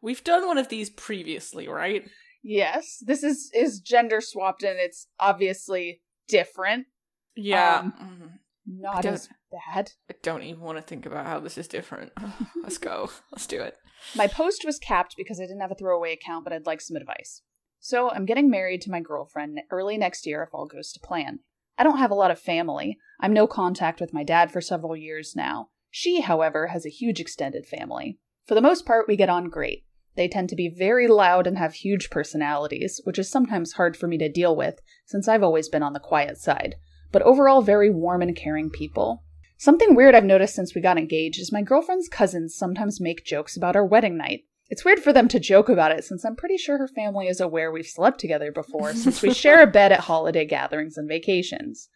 [0.03, 2.09] We've done one of these previously, right?
[2.43, 6.87] Yes, this is is gender swapped, and it's obviously different.
[7.35, 7.79] Yeah.
[7.79, 8.81] Um, Mm.
[8.81, 9.93] Not as bad.
[10.11, 12.13] I don't even want to think about how this is different.
[12.63, 13.11] Let's go.
[13.31, 13.77] Let's do it.
[14.15, 16.97] My post was capped because I didn't have a throwaway account, but I'd like some
[16.97, 17.43] advice.
[17.79, 21.41] So, I'm getting married to my girlfriend early next year if all goes to plan.
[21.79, 22.99] I don't have a lot of family.
[23.21, 25.69] I'm no contact with my dad for several years now.
[25.91, 28.19] She, however, has a huge extended family.
[28.47, 29.85] For the most part, we get on great.
[30.15, 34.07] They tend to be very loud and have huge personalities, which is sometimes hard for
[34.07, 36.77] me to deal with since I've always been on the quiet side,
[37.13, 39.23] but overall very warm and caring people.
[39.59, 43.57] Something weird I've noticed since we got engaged is my girlfriend's cousins sometimes make jokes
[43.57, 44.45] about our wedding night.
[44.69, 47.41] It's weird for them to joke about it since I'm pretty sure her family is
[47.41, 51.89] aware we've slept together before since we share a bed at holiday gatherings and vacations.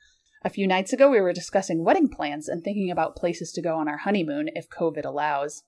[0.43, 3.77] A few nights ago, we were discussing wedding plans and thinking about places to go
[3.77, 5.65] on our honeymoon if COVID allows.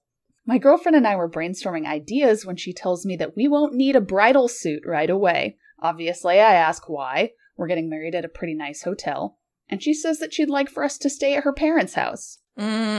[0.47, 3.97] My girlfriend and I were brainstorming ideas when she tells me that we won't need
[3.97, 5.57] a bridal suit right away.
[5.81, 7.33] Obviously, I ask why.
[7.57, 9.39] We're getting married at a pretty nice hotel.
[9.69, 12.39] And she says that she'd like for us to stay at her parents' house.
[12.59, 12.93] Mm.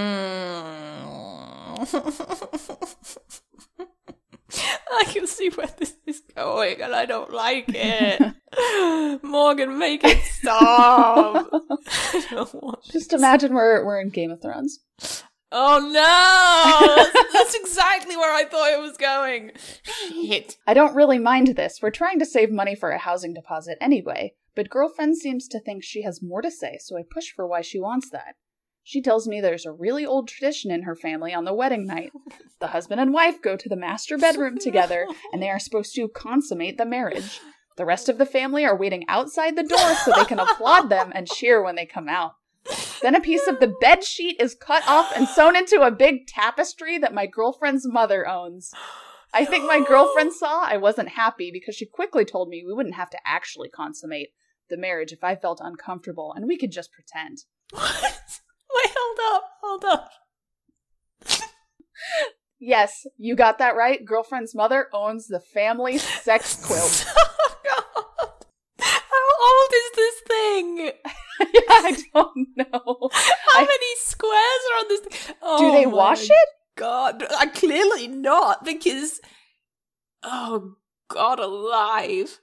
[4.91, 8.21] I can see where this is going, and I don't like it.
[9.23, 11.49] Morgan, make it stop.
[12.91, 14.79] Just imagine we're, we're in Game of Thrones.
[15.51, 16.95] Oh no!
[16.95, 19.51] That's, that's exactly where I thought it was going.
[19.83, 20.57] Shit.
[20.65, 21.79] I don't really mind this.
[21.81, 25.83] We're trying to save money for a housing deposit anyway, but girlfriend seems to think
[25.83, 28.35] she has more to say, so I push for why she wants that.
[28.83, 32.11] She tells me there's a really old tradition in her family on the wedding night.
[32.59, 36.09] The husband and wife go to the master bedroom together, and they are supposed to
[36.09, 37.39] consummate the marriage.
[37.77, 41.11] The rest of the family are waiting outside the door so they can applaud them
[41.15, 42.33] and cheer when they come out.
[43.01, 46.27] Then a piece of the bed sheet is cut off and sewn into a big
[46.27, 48.71] tapestry that my girlfriend's mother owns.
[49.33, 52.95] I think my girlfriend saw I wasn't happy because she quickly told me we wouldn't
[52.95, 54.29] have to actually consummate
[54.69, 57.39] the marriage if I felt uncomfortable and we could just pretend.
[57.71, 58.39] What?
[59.17, 60.09] Hold up, hold up.
[62.65, 64.05] Yes, you got that right.
[64.05, 67.05] Girlfriend's mother owns the family sex quilt.
[67.17, 68.29] Oh, God.
[68.79, 70.77] How old is this thing?
[71.53, 73.09] yeah, I don't know.
[73.11, 74.99] How I- many squares are on this?
[75.01, 75.35] Thing?
[75.41, 76.49] Oh Do they oh wash it?
[76.77, 79.19] God, I clearly not because.
[80.23, 80.75] Oh
[81.09, 82.39] God, alive!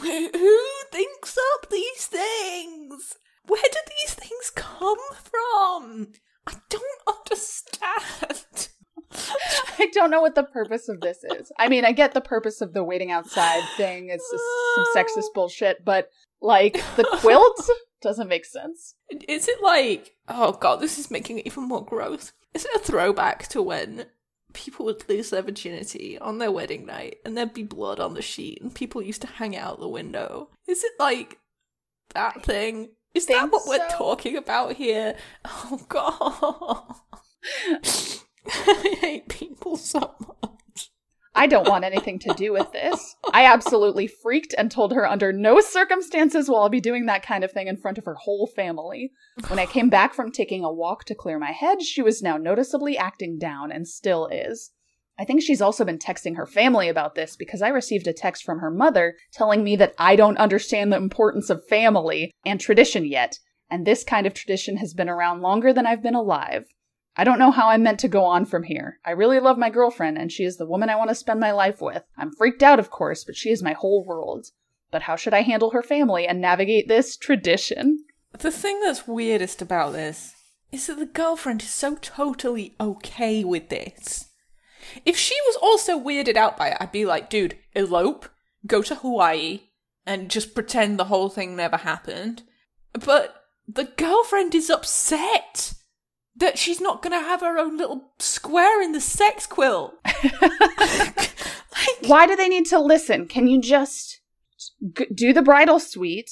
[0.00, 0.60] Who
[0.90, 3.16] thinks up these things?
[3.46, 6.12] Where do these things come from?
[6.46, 8.68] I don't understand.
[9.78, 11.52] I don't know what the purpose of this is.
[11.58, 14.08] I mean, I get the purpose of the waiting outside thing.
[14.10, 14.44] It's just
[14.74, 17.68] some sexist bullshit, but like the quilt
[18.02, 18.94] doesn't make sense.
[19.28, 22.32] Is it like, oh god, this is making it even more gross.
[22.54, 24.06] Is it a throwback to when
[24.52, 28.22] people would lose their virginity on their wedding night and there'd be blood on the
[28.22, 30.48] sheet and people used to hang out the window?
[30.66, 31.38] Is it like
[32.14, 32.90] that thing?
[33.16, 35.16] Is that what we're talking about here?
[35.46, 36.96] Oh god.
[38.46, 40.90] I hate people so much.
[41.34, 43.16] I don't want anything to do with this.
[43.32, 47.42] I absolutely freaked and told her under no circumstances will I be doing that kind
[47.42, 49.12] of thing in front of her whole family.
[49.48, 52.36] When I came back from taking a walk to clear my head, she was now
[52.36, 54.72] noticeably acting down and still is.
[55.18, 58.44] I think she's also been texting her family about this because I received a text
[58.44, 63.04] from her mother telling me that I don't understand the importance of family and tradition
[63.06, 63.38] yet,
[63.70, 66.66] and this kind of tradition has been around longer than I've been alive.
[67.16, 68.98] I don't know how I'm meant to go on from here.
[69.04, 71.50] I really love my girlfriend, and she is the woman I want to spend my
[71.50, 72.02] life with.
[72.18, 74.48] I'm freaked out, of course, but she is my whole world.
[74.90, 78.04] But how should I handle her family and navigate this tradition?
[78.38, 80.34] The thing that's weirdest about this
[80.70, 84.25] is that the girlfriend is so totally okay with this.
[85.04, 88.28] If she was also weirded out by it, I'd be like, dude, elope,
[88.66, 89.62] go to Hawaii,
[90.06, 92.42] and just pretend the whole thing never happened.
[92.92, 93.34] But
[93.68, 95.74] the girlfriend is upset
[96.36, 99.94] that she's not going to have her own little square in the sex quill.
[100.42, 101.30] like,
[102.06, 103.26] Why do they need to listen?
[103.26, 104.20] Can you just
[104.96, 106.30] g- do the bridal suite?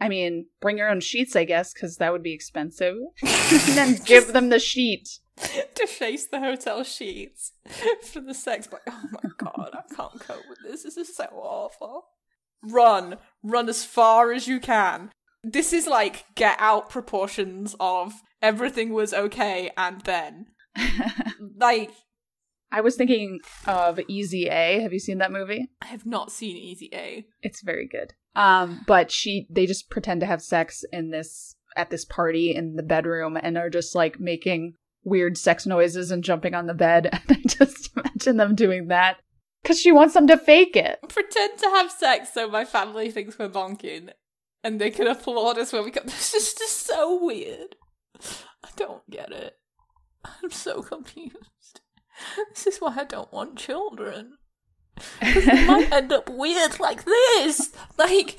[0.00, 2.96] I mean, bring your own sheets, I guess, because that would be expensive.
[3.22, 5.08] and then give them the sheet.
[5.74, 7.52] to face the hotel sheets
[8.02, 8.66] for the sex.
[8.66, 10.82] But oh my god, I can't cope with this.
[10.82, 12.04] This is so awful.
[12.62, 15.10] Run, run as far as you can.
[15.42, 18.12] This is like get out proportions of
[18.42, 20.46] everything was okay and then.
[21.56, 21.90] like,
[22.70, 24.80] I was thinking of Easy A.
[24.80, 25.70] Have you seen that movie?
[25.80, 27.26] I have not seen Easy A.
[27.42, 28.12] It's very good.
[28.36, 32.76] Um, but she they just pretend to have sex in this at this party in
[32.76, 34.74] the bedroom and are just like making
[35.04, 37.08] weird sex noises and jumping on the bed.
[37.28, 39.18] And I just imagine them doing that
[39.62, 40.98] because she wants them to fake it.
[41.08, 44.10] Pretend to have sex so my family thinks we're bonking
[44.62, 46.04] and they can applaud us when we come.
[46.06, 47.76] This is just so weird.
[48.64, 49.54] I don't get it.
[50.24, 51.80] I'm so confused.
[52.50, 54.34] This is why I don't want children.
[55.18, 57.70] Because they might end up weird like this.
[57.98, 58.38] Like,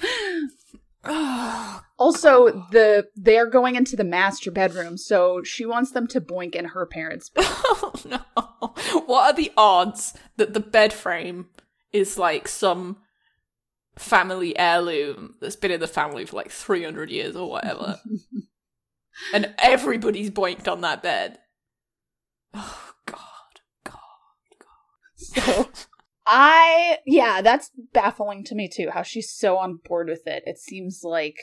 [1.98, 6.66] also, the they're going into the master bedroom, so she wants them to boink in
[6.66, 7.46] her parents' bed.
[7.48, 8.20] oh no!
[9.06, 11.48] What are the odds that the bed frame
[11.92, 12.98] is like some
[13.96, 18.00] family heirloom that's been in the family for like 300 years or whatever?
[19.34, 21.40] and everybody's boinked on that bed.
[22.54, 23.18] Oh God,
[23.84, 23.96] God,
[24.60, 25.16] God.
[25.16, 25.70] So
[26.26, 28.90] I yeah, that's baffling to me too.
[28.94, 30.44] How she's so on board with it.
[30.46, 31.38] It seems like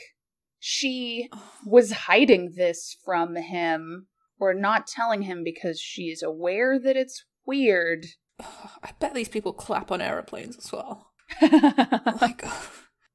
[0.58, 1.28] she
[1.64, 4.06] was hiding this from him
[4.40, 8.06] or not telling him because she's aware that it's weird.
[8.40, 11.10] I bet these people clap on aeroplanes as well.
[11.42, 12.70] like, oh,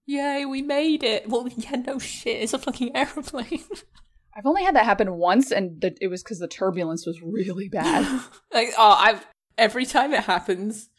[0.05, 1.30] yay, we made it.
[1.30, 3.64] Well, yeah, no shit, it's a fucking aeroplane.
[4.36, 7.70] I've only had that happen once, and the, it was because the turbulence was really
[7.70, 8.03] bad.
[8.53, 9.26] like, oh, I've
[9.57, 10.89] every time it happens,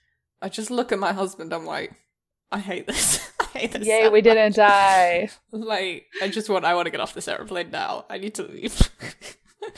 [0.45, 1.55] I just look at my husband.
[1.55, 1.92] I'm like,
[2.53, 3.32] I hate this.
[3.40, 3.86] I hate this.
[3.86, 5.30] Yay, so we didn't die.
[5.53, 6.66] Like, I just want.
[6.66, 8.05] I want to get off this airplane now.
[8.11, 8.90] I need to leave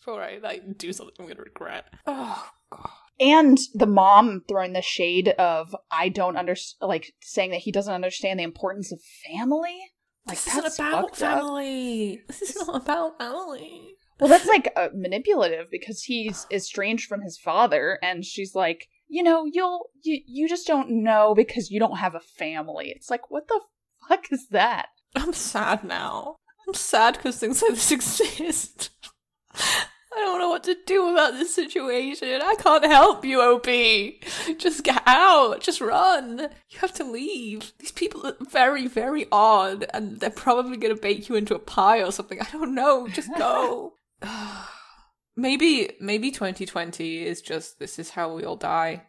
[0.00, 1.84] before I like do something I'm gonna regret.
[2.06, 2.90] Oh god.
[3.20, 7.92] And the mom throwing the shade of I don't understand, like saying that he doesn't
[7.92, 9.00] understand the importance of
[9.30, 9.78] family.
[10.26, 11.40] Like This isn't about fucked up.
[11.40, 12.22] family.
[12.26, 13.96] This is not about family.
[14.18, 19.22] Well, that's like uh, manipulative because he's estranged from his father, and she's like, you
[19.22, 22.92] know, you'll you you just don't know because you don't have a family.
[22.94, 23.60] It's like, what the
[24.08, 24.88] fuck is that?
[25.14, 26.36] I'm sad now.
[26.66, 28.90] I'm sad because things like this exist.
[29.54, 32.40] I don't know what to do about this situation.
[32.42, 33.66] I can't help you, OP.
[34.58, 35.60] Just get out.
[35.60, 36.38] Just run.
[36.70, 37.72] You have to leave.
[37.78, 41.58] These people are very, very odd, and they're probably going to bake you into a
[41.58, 42.40] pie or something.
[42.40, 43.08] I don't know.
[43.08, 43.94] Just go.
[45.36, 49.04] maybe, maybe 2020 is just this is how we all die,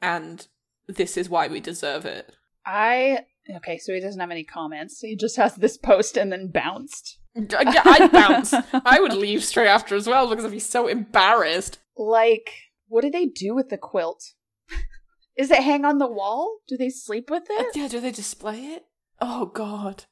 [0.00, 0.46] and
[0.86, 2.34] this is why we deserve it.
[2.64, 3.24] I
[3.56, 5.00] okay, so he doesn't have any comments.
[5.00, 7.18] He just has this post and then bounced.
[7.34, 8.52] Yeah, I'd bounce.
[8.52, 11.78] I would leave straight after as well because I'd be so embarrassed.
[11.96, 12.50] Like,
[12.88, 14.32] what do they do with the quilt?
[15.36, 16.58] Is it hang on the wall?
[16.68, 17.66] Do they sleep with it?
[17.66, 18.84] Uh, yeah, do they display it?
[19.20, 20.04] Oh god.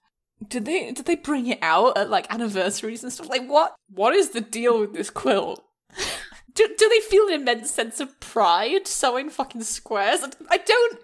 [0.46, 3.28] Did they did they bring it out at like anniversaries and stuff?
[3.28, 5.64] Like what what is the deal with this quilt?
[6.54, 10.24] Do, do they feel an immense sense of pride sewing fucking squares?
[10.50, 10.98] I don't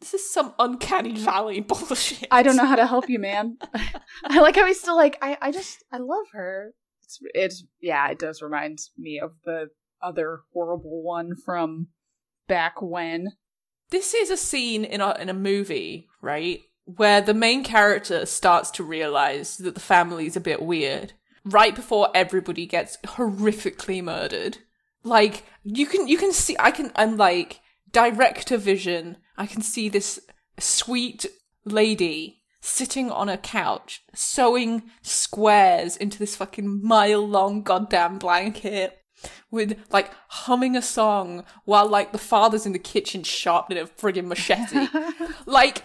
[0.00, 2.28] this is some uncanny valley bullshit.
[2.30, 3.58] I don't know how to help you, man.
[4.24, 6.74] I like how he's still like, I, I just, I love her.
[7.02, 9.70] It's, it's, yeah, it does remind me of the
[10.02, 11.88] other horrible one from
[12.46, 13.32] back when.
[13.90, 16.60] This is a scene in a in a movie, right?
[16.86, 21.12] Where the main character starts to realize that the family's a bit weird.
[21.44, 24.58] Right before everybody gets horrifically murdered.
[25.04, 27.60] Like you can you can see I can I'm like
[27.92, 29.18] director vision.
[29.36, 30.20] I can see this
[30.58, 31.26] sweet
[31.64, 38.98] lady sitting on a couch sewing squares into this fucking mile long goddamn blanket
[39.50, 44.26] with like humming a song while like the father's in the kitchen sharpening a friggin'
[44.26, 44.88] machete.
[45.46, 45.82] like,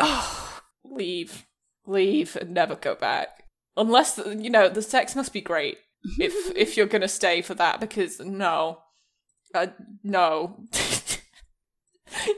[0.00, 1.46] oh, leave,
[1.86, 3.44] leave, and never go back.
[3.76, 5.78] Unless you know the sex must be great
[6.18, 8.78] if if you're gonna stay for that because no,
[9.54, 9.68] uh,
[10.02, 10.64] no.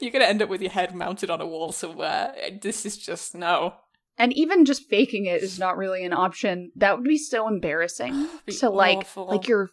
[0.02, 2.34] You're gonna end up with your head mounted on a wall somewhere.
[2.60, 3.74] This is just no.
[4.18, 6.70] And even just faking it is not really an option.
[6.76, 9.26] That would be so embarrassing Be to like awful.
[9.26, 9.70] like your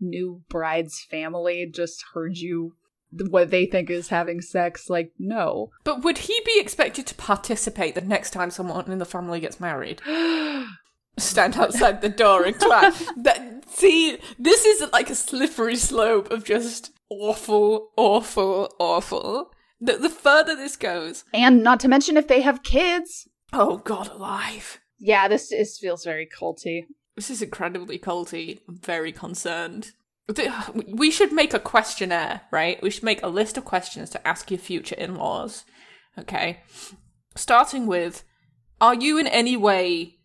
[0.00, 2.74] new bride's family just heard you
[3.12, 4.88] what they think is having sex.
[4.88, 5.70] Like no.
[5.84, 9.60] But would he be expected to participate the next time someone in the family gets
[9.60, 10.00] married?
[11.18, 12.94] Stand outside the door and clap.
[13.16, 19.52] that, see, this is like a slippery slope of just awful, awful, awful.
[19.80, 23.28] The, the further this goes, and not to mention if they have kids.
[23.52, 24.78] oh god alive.
[24.98, 26.84] Yeah, this is feels very culty.
[27.16, 28.60] This is incredibly culty.
[28.68, 29.92] I'm very concerned.
[30.86, 32.82] We should make a questionnaire, right?
[32.82, 35.64] We should make a list of questions to ask your future in laws.
[36.18, 36.60] Okay.
[37.36, 38.24] Starting with
[38.80, 40.16] Are you in any way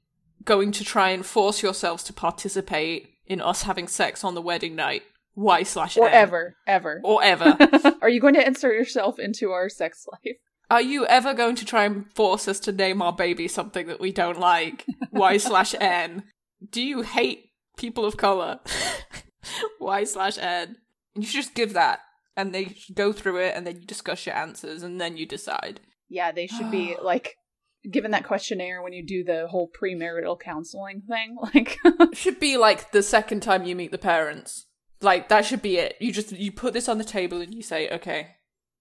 [0.44, 4.76] going to try and force yourselves to participate in us having sex on the wedding
[4.76, 5.04] night?
[5.36, 7.02] Y slash Or ever, ever.
[7.04, 7.58] Or ever.
[8.02, 10.38] Are you going to insert yourself into our sex life?
[10.70, 14.00] Are you ever going to try and force us to name our baby something that
[14.00, 14.86] we don't like?
[15.12, 16.24] Y slash N.
[16.68, 18.60] Do you hate people of color?
[19.80, 20.78] y slash N.
[21.16, 22.00] You should just give that,
[22.36, 25.80] and they go through it, and then you discuss your answers, and then you decide.
[26.10, 27.36] Yeah, they should be like
[27.92, 31.38] given that questionnaire when you do the whole premarital counseling thing.
[31.54, 31.78] Like,
[32.14, 34.66] should be like the second time you meet the parents.
[35.02, 35.96] Like that should be it.
[36.00, 38.36] You just you put this on the table and you say, "Okay,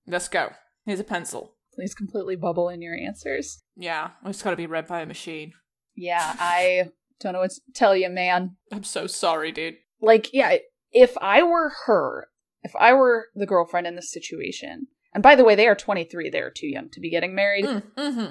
[0.06, 0.52] let's go.
[0.86, 3.62] Here's a pencil." please completely bubble in your answers.
[3.76, 5.52] Yeah, it's got to be read by a machine.
[5.96, 6.90] Yeah, I
[7.20, 8.56] don't know what to tell you, man.
[8.72, 9.76] I'm so sorry, dude.
[10.04, 10.56] Like, yeah,
[10.92, 12.28] if I were her,
[12.62, 16.30] if I were the girlfriend in this situation, and by the way, they are 23,
[16.30, 17.64] they are too young to be getting married.
[17.64, 18.24] Mm, hmm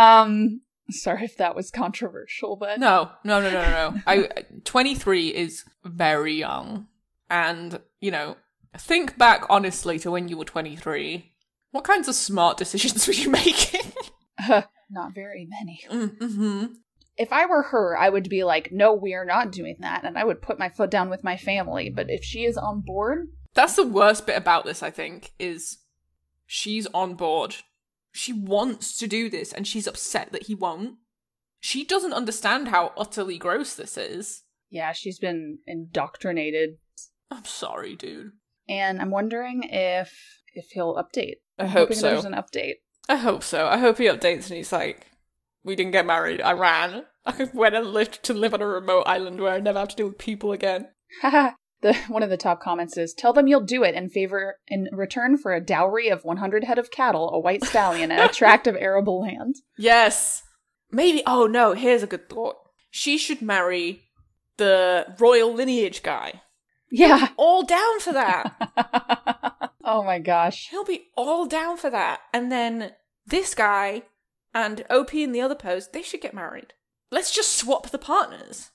[0.00, 0.60] Um,
[0.90, 4.00] sorry if that was controversial, but No, no, no, no, no, no.
[4.06, 4.28] I
[4.64, 6.86] 23 is very young.
[7.28, 8.36] And, you know,
[8.76, 11.32] think back honestly to when you were 23.
[11.72, 13.92] What kinds of smart decisions were you making?
[14.90, 15.80] not very many.
[15.90, 16.64] mm-hmm.
[17.20, 20.16] If I were her, I would be like, no, we are not doing that, and
[20.16, 21.90] I would put my foot down with my family.
[21.90, 25.78] But if she is on board, That's the worst bit about this, I think, is
[26.46, 27.56] she's on board.
[28.12, 30.94] She wants to do this and she's upset that he won't.
[31.60, 34.42] She doesn't understand how utterly gross this is.
[34.70, 36.78] yeah, she's been indoctrinated,
[37.30, 38.32] I'm sorry, dude.
[38.68, 40.12] and I'm wondering if
[40.54, 41.36] if he'll update.
[41.58, 42.08] I I'm hope so.
[42.10, 42.76] There's an update.
[43.08, 43.66] I hope so.
[43.66, 45.06] I hope he updates and he's like,
[45.62, 46.40] we didn't get married.
[46.40, 47.04] I ran.
[47.26, 49.96] I went and lived to live on a remote island where I never have to
[49.96, 50.88] deal with people again.
[51.22, 51.50] Haha.
[51.82, 54.88] the one of the top comments is tell them you'll do it in favor in
[54.92, 58.66] return for a dowry of 100 head of cattle, a white stallion, and a tract
[58.66, 59.56] of arable land.
[59.78, 60.42] Yes.
[60.90, 61.22] Maybe.
[61.26, 62.56] Oh no, here's a good thought.
[62.90, 64.02] She should marry
[64.56, 66.42] the royal lineage guy.
[66.90, 67.28] Yeah.
[67.36, 69.70] All down for that.
[69.84, 70.68] oh my gosh.
[70.70, 72.20] He'll be all down for that.
[72.32, 72.92] And then
[73.26, 74.02] this guy
[74.52, 76.74] and OP in the other post, they should get married.
[77.10, 78.70] Let's just swap the partners.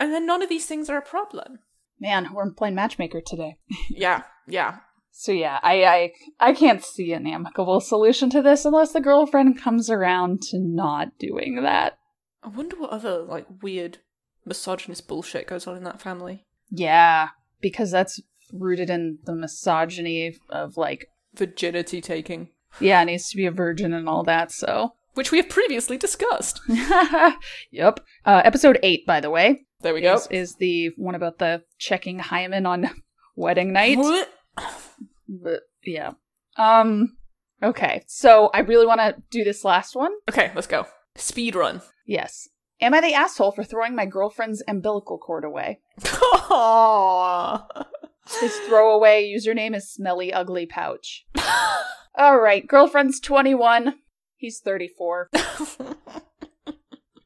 [0.00, 1.60] And then none of these things are a problem.
[2.00, 3.56] Man, we're playing matchmaker today.
[3.90, 4.78] Yeah, yeah.
[5.10, 9.58] So yeah, I I I can't see an amicable solution to this unless the girlfriend
[9.60, 11.98] comes around to not doing that.
[12.42, 13.98] I wonder what other, like, weird
[14.46, 16.44] misogynist bullshit goes on in that family.
[16.70, 18.20] Yeah, because that's
[18.52, 22.50] rooted in the misogyny of like, Virginity taking.
[22.80, 24.52] yeah, needs to be a virgin and all that.
[24.52, 26.60] So, Which we have previously discussed.
[27.72, 27.98] yep.
[28.24, 30.14] Uh, episode eight, by the way, There we go.
[30.14, 32.88] is, is the one about the checking hymen on
[33.34, 33.98] wedding night.
[33.98, 34.28] What?
[35.28, 36.12] But yeah.
[36.56, 37.16] Um.
[37.60, 40.12] Okay, so I really want to do this last one.
[40.30, 40.86] Okay, let's go.
[41.16, 41.82] Speed run.
[42.06, 42.48] Yes.
[42.80, 45.80] Am I the asshole for throwing my girlfriend's umbilical cord away?
[46.00, 47.66] Aww.
[48.40, 51.26] His throwaway username is Smelly Ugly Pouch.
[52.14, 53.94] All right, girlfriend's 21.
[54.38, 55.28] He's 34.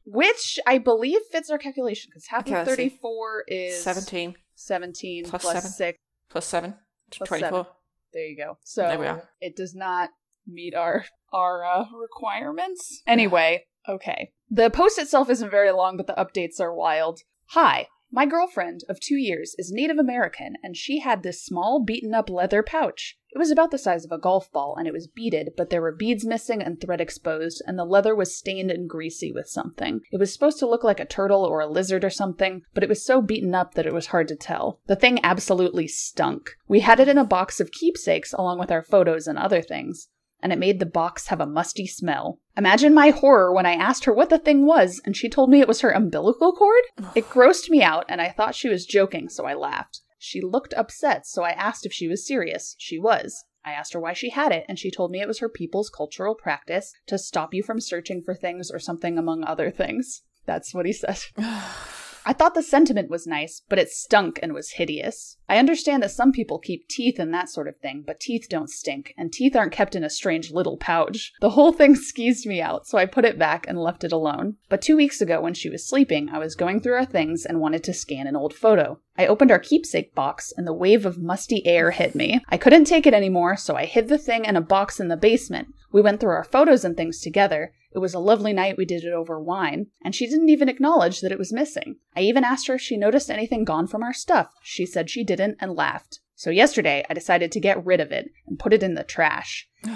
[0.05, 2.89] Which I believe fits our calculation because half Okay, of let's see.
[2.89, 5.71] 34 is 17 17 Plus plus seven.
[5.71, 5.99] 6.
[6.29, 6.73] plus 7.
[7.11, 7.49] Plus 24.
[7.49, 7.65] seven.
[8.13, 8.57] There you go.
[8.63, 9.29] So There we are.
[9.41, 10.09] it does not
[10.45, 13.01] meet our our uh, requirements.
[13.07, 14.31] Anyway, okay.
[14.51, 17.21] The post itself isn't very long, but the updates are wild.
[17.51, 17.87] Hi.
[18.15, 22.29] My girlfriend of two years is Native American, and she had this small, beaten up
[22.29, 23.17] leather pouch.
[23.31, 25.81] It was about the size of a golf ball, and it was beaded, but there
[25.81, 30.01] were beads missing and thread exposed, and the leather was stained and greasy with something.
[30.11, 32.89] It was supposed to look like a turtle or a lizard or something, but it
[32.89, 34.79] was so beaten up that it was hard to tell.
[34.85, 36.51] The thing absolutely stunk.
[36.67, 40.09] We had it in a box of keepsakes along with our photos and other things
[40.43, 42.39] and it made the box have a musty smell.
[42.55, 45.61] Imagine my horror when I asked her what the thing was, and she told me
[45.61, 46.83] it was her umbilical cord.
[47.15, 50.01] It grossed me out, and I thought she was joking, so I laughed.
[50.19, 52.75] She looked upset, so I asked if she was serious.
[52.77, 53.43] She was.
[53.65, 55.89] I asked her why she had it, and she told me it was her people's
[55.89, 60.23] cultural practice to stop you from searching for things or something among other things.
[60.45, 61.19] That's what he said.
[62.25, 65.37] I thought the sentiment was nice, but it stunk and was hideous.
[65.49, 68.69] I understand that some people keep teeth and that sort of thing, but teeth don't
[68.69, 71.33] stink, and teeth aren't kept in a strange little pouch.
[71.41, 74.55] The whole thing skeezed me out, so I put it back and left it alone.
[74.69, 77.59] But two weeks ago, when she was sleeping, I was going through our things and
[77.59, 78.99] wanted to scan an old photo.
[79.17, 82.41] I opened our keepsake box, and the wave of musty air hit me.
[82.49, 85.17] I couldn't take it anymore, so I hid the thing in a box in the
[85.17, 85.67] basement.
[85.91, 89.03] We went through our photos and things together, it was a lovely night, we did
[89.03, 91.97] it over wine, and she didn't even acknowledge that it was missing.
[92.15, 94.53] I even asked her if she noticed anything gone from our stuff.
[94.63, 96.19] She said she didn't and laughed.
[96.35, 99.69] So yesterday, I decided to get rid of it and put it in the trash.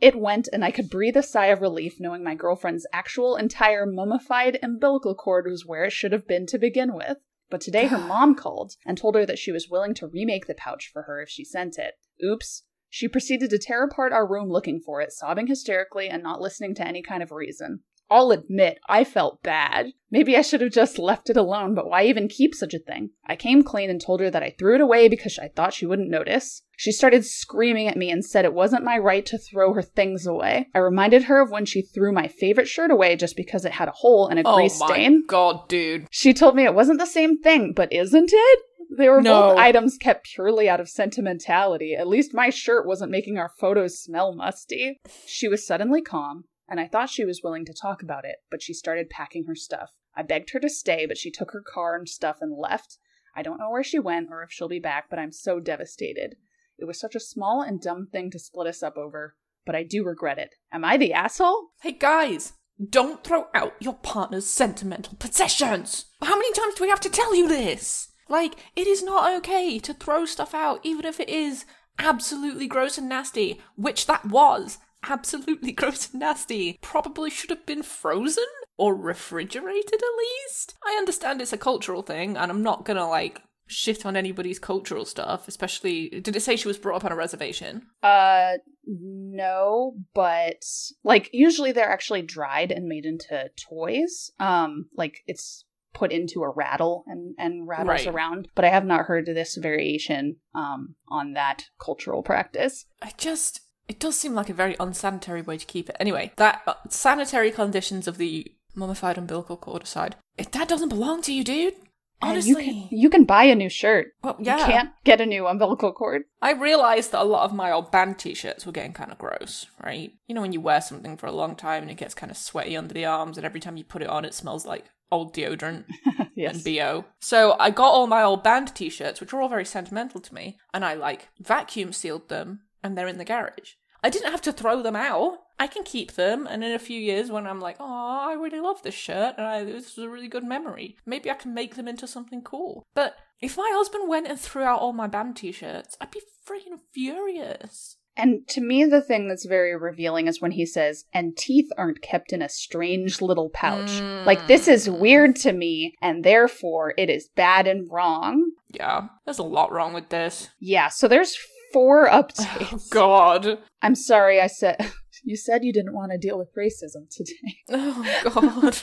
[0.00, 3.84] It went, and I could breathe a sigh of relief knowing my girlfriend's actual entire
[3.84, 7.18] mummified umbilical cord was where it should have been to begin with.
[7.50, 10.54] But today her mom called and told her that she was willing to remake the
[10.54, 11.98] pouch for her if she sent it.
[12.24, 16.40] Oops, she proceeded to tear apart our room looking for it, sobbing hysterically and not
[16.40, 17.80] listening to any kind of reason.
[18.10, 19.92] I'll admit, I felt bad.
[20.10, 23.10] Maybe I should have just left it alone, but why even keep such a thing?
[23.24, 25.86] I came clean and told her that I threw it away because I thought she
[25.86, 26.62] wouldn't notice.
[26.76, 30.26] She started screaming at me and said it wasn't my right to throw her things
[30.26, 30.66] away.
[30.74, 33.86] I reminded her of when she threw my favorite shirt away just because it had
[33.86, 35.24] a hole and a oh grease my stain.
[35.28, 36.08] god, dude.
[36.10, 38.58] She told me it wasn't the same thing, but isn't it?
[38.96, 39.50] They were No.
[39.50, 41.94] both items kept purely out of sentimentality.
[41.94, 44.98] At least my shirt wasn't making our photos smell musty.
[45.26, 48.62] She was suddenly calm, and I thought she was willing to talk about it, but
[48.62, 49.90] she started packing her stuff.
[50.16, 52.98] I begged her to stay, but she took her car and stuff and left.
[53.34, 56.34] I don't know where she went or if she'll be back, but I'm so devastated.
[56.78, 59.84] It was such a small and dumb thing to split us up over, but I
[59.84, 60.56] do regret it.
[60.72, 61.68] Am I the asshole?
[61.82, 62.54] Hey guys,
[62.88, 66.06] don't throw out your partner's sentimental possessions.
[66.22, 68.08] How many times do we have to tell you this?
[68.30, 71.66] Like, it is not okay to throw stuff out, even if it is
[71.98, 74.78] absolutely gross and nasty, which that was.
[75.02, 76.78] Absolutely gross and nasty.
[76.80, 78.46] Probably should have been frozen
[78.78, 80.74] or refrigerated at least.
[80.86, 85.04] I understand it's a cultural thing, and I'm not gonna like shit on anybody's cultural
[85.04, 86.08] stuff, especially.
[86.08, 87.86] Did it say she was brought up on a reservation?
[88.02, 88.54] Uh,
[88.86, 90.64] no, but
[91.04, 94.30] like usually they're actually dried and made into toys.
[94.38, 98.06] Um, like it's put into a rattle and and rattles Right.
[98.06, 98.48] around.
[98.54, 102.86] But I have not heard this variation um on that cultural practice.
[103.02, 105.96] I just it does seem like a very unsanitary way to keep it.
[105.98, 111.22] Anyway, that uh, sanitary conditions of the mummified umbilical cord aside, if that doesn't belong
[111.22, 111.74] to you, dude.
[112.22, 112.56] And Honestly, you
[112.88, 114.08] can you can buy a new shirt.
[114.22, 114.58] well, yeah.
[114.58, 116.22] You can't get a new umbilical cord.
[116.42, 119.66] I realized that a lot of my old band t-shirts were getting kind of gross,
[119.82, 120.12] right?
[120.26, 122.36] You know when you wear something for a long time and it gets kind of
[122.36, 125.34] sweaty under the arms, and every time you put it on, it smells like old
[125.34, 125.84] deodorant.
[126.34, 126.54] yes.
[126.54, 127.04] and BO.
[127.20, 130.34] So I got all my old band t shirts, which are all very sentimental to
[130.34, 133.74] me, and I like vacuum sealed them and they're in the garage.
[134.02, 135.38] I didn't have to throw them out.
[135.58, 138.60] I can keep them, and in a few years, when I'm like, oh, I really
[138.60, 141.74] love this shirt, and I, this was a really good memory, maybe I can make
[141.74, 142.86] them into something cool.
[142.94, 146.22] But if my husband went and threw out all my band t shirts, I'd be
[146.48, 147.96] freaking furious.
[148.20, 152.02] And to me, the thing that's very revealing is when he says, and teeth aren't
[152.02, 153.90] kept in a strange little pouch.
[154.26, 154.98] Like, this is mm.
[154.98, 158.50] weird to me, and therefore it is bad and wrong.
[158.68, 160.50] Yeah, there's a lot wrong with this.
[160.60, 161.36] Yeah, so there's
[161.72, 162.90] four Oh, updates.
[162.90, 163.58] God.
[163.82, 164.76] I'm sorry, I said.
[165.22, 167.58] You said you didn't want to deal with racism today.
[167.68, 168.74] Oh, God.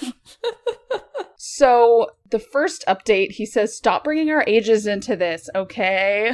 [1.35, 6.33] So, the first update, he says, stop bringing our ages into this, okay?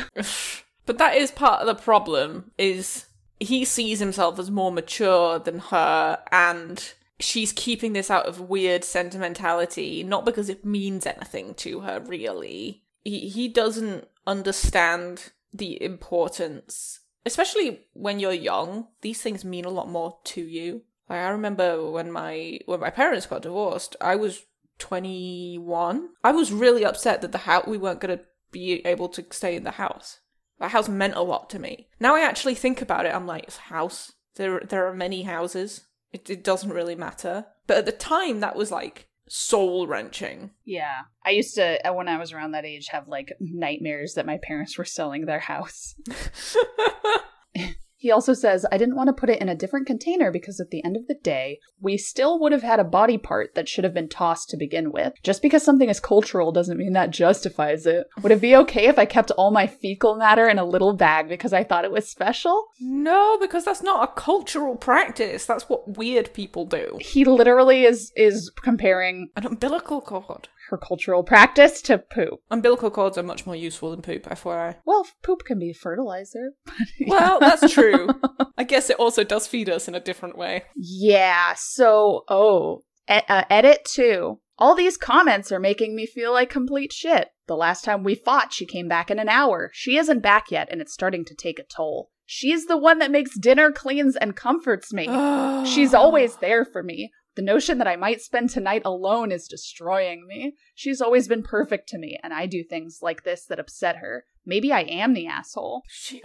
[0.86, 3.06] But that is part of the problem is
[3.40, 8.84] he sees himself as more mature than her and she's keeping this out of weird
[8.84, 12.84] sentimentality not because it means anything to her really.
[13.04, 19.90] He he doesn't understand the importance especially when you're young these things mean a lot
[19.90, 20.82] more to you.
[21.10, 24.46] Like I remember when my when my parents got divorced, I was
[24.80, 26.10] 21.
[26.24, 29.56] I was really upset that the house we weren't going to be able to stay
[29.56, 30.20] in the house.
[30.64, 31.90] That house meant a lot to me.
[32.00, 34.14] Now I actually think about it, I'm like, it's a house.
[34.36, 35.82] There, there are many houses.
[36.14, 37.48] It, it doesn't really matter.
[37.68, 40.52] But at the time, that was like soul wrenching.
[40.64, 41.02] Yeah.
[41.26, 44.40] I used to, uh, when I was around that age, have like nightmares that my
[44.42, 45.96] parents were selling their house.
[48.04, 50.72] He also says, I didn't want to put it in a different container because at
[50.72, 53.86] the end of the day, we still would have had a body part that should
[53.86, 55.14] have been tossed to begin with.
[55.24, 58.08] Just because something is cultural doesn't mean that justifies it.
[58.22, 61.30] Would it be okay if I kept all my fecal matter in a little bag
[61.30, 62.66] because I thought it was special?
[62.82, 65.46] no, because that's not a cultural practice.
[65.46, 66.98] That's what weird people do.
[67.00, 70.50] He literally is is comparing An umbilical cord.
[70.78, 72.40] Cultural practice to poop.
[72.52, 74.76] Umbilical cords are much more useful than poop, FYI.
[74.86, 76.54] Well, poop can be fertilizer.
[77.08, 78.08] Well, that's true.
[78.58, 80.64] I guess it also does feed us in a different way.
[80.76, 84.40] Yeah, so, oh, e- uh, edit two.
[84.58, 87.30] All these comments are making me feel like complete shit.
[87.48, 89.70] The last time we fought, she came back in an hour.
[89.74, 92.10] She isn't back yet, and it's starting to take a toll.
[92.26, 95.06] She's the one that makes dinner, cleans, and comforts me.
[95.66, 97.12] She's always there for me.
[97.36, 100.56] The notion that I might spend tonight alone is destroying me.
[100.76, 104.26] She's always been perfect to me, and I do things like this that upset her.
[104.46, 105.84] Maybe I am the asshole.
[105.88, 106.22] She...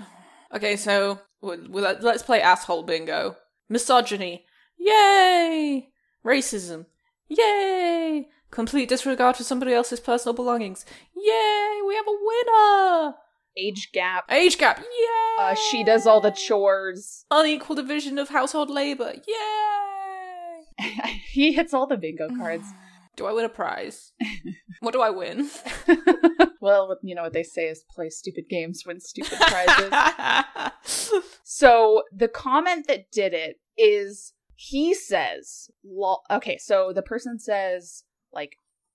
[0.55, 3.37] Okay, so we- we- let- let's play asshole bingo.
[3.69, 4.45] Misogyny.
[4.79, 5.89] Yay!
[6.25, 6.87] Racism.
[7.29, 8.29] Yay!
[8.51, 10.85] Complete disregard for somebody else's personal belongings.
[11.17, 11.81] Yay!
[11.87, 13.15] We have a winner!
[13.57, 14.25] Age gap.
[14.31, 14.79] Age gap.
[14.79, 15.37] Yay!
[15.39, 17.25] Uh, she does all the chores.
[17.31, 19.15] Unequal division of household labor.
[19.27, 19.88] Yay!
[21.33, 22.67] he hits all the bingo cards.
[23.17, 24.13] Do I win a prize?
[24.81, 25.51] what do I win?
[26.61, 31.11] well, you know what they say is play stupid games, win stupid prizes.
[31.43, 36.23] so the comment that did it is he says, lol.
[36.31, 38.53] Okay, so the person says, like,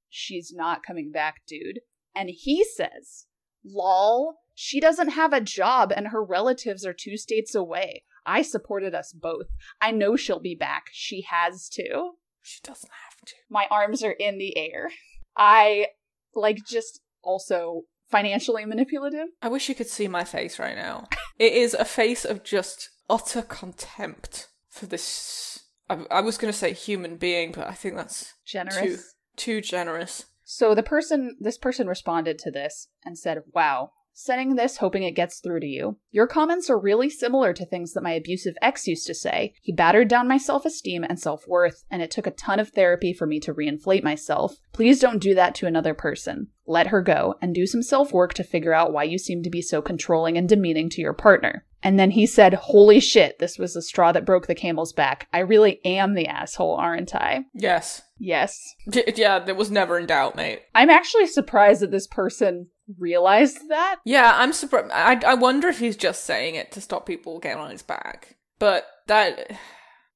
[0.10, 1.80] she's not coming back, dude.
[2.16, 3.26] And he says,
[3.66, 8.04] lol, she doesn't have a job and her relatives are two states away.
[8.26, 9.48] I supported us both.
[9.82, 10.86] I know she'll be back.
[10.92, 12.12] She has to.
[12.42, 13.36] she doesn't have to.
[13.50, 14.90] My arms are in the air.
[15.36, 15.88] I,
[16.36, 19.28] like, just also financially manipulative.
[19.42, 21.08] I wish you could see my face right now.
[21.40, 25.64] it is a face of just utter contempt for this.
[25.90, 28.82] I, I was going to say human being, but I think that's Generous.
[28.82, 28.98] too
[29.36, 30.26] too generous.
[30.44, 35.12] So the person, this person responded to this and said, Wow, sending this hoping it
[35.12, 35.98] gets through to you.
[36.12, 39.54] Your comments are really similar to things that my abusive ex used to say.
[39.62, 42.70] He battered down my self esteem and self worth, and it took a ton of
[42.70, 44.58] therapy for me to reinflate myself.
[44.72, 46.48] Please don't do that to another person.
[46.66, 49.50] Let her go and do some self work to figure out why you seem to
[49.50, 51.66] be so controlling and demeaning to your partner.
[51.84, 55.28] And then he said, Holy shit, this was the straw that broke the camel's back.
[55.34, 57.44] I really am the asshole, aren't I?
[57.54, 58.02] Yes.
[58.18, 58.74] Yes.
[58.90, 60.62] D- yeah, there was never in doubt, mate.
[60.74, 62.68] I'm actually surprised that this person
[62.98, 63.98] realized that.
[64.06, 64.92] Yeah, I'm surprised.
[64.92, 68.38] I, I wonder if he's just saying it to stop people getting on his back.
[68.60, 69.52] But that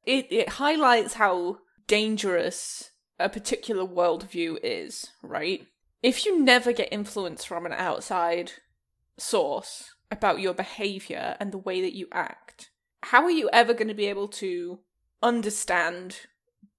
[0.05, 1.57] it it highlights how
[1.88, 5.65] dangerous a particular worldview is, right?
[6.03, 8.53] If you never get influence from an outside
[9.18, 12.70] source about your behavior and the way that you act,
[13.03, 14.80] how are you ever going to be able to
[15.24, 16.22] understand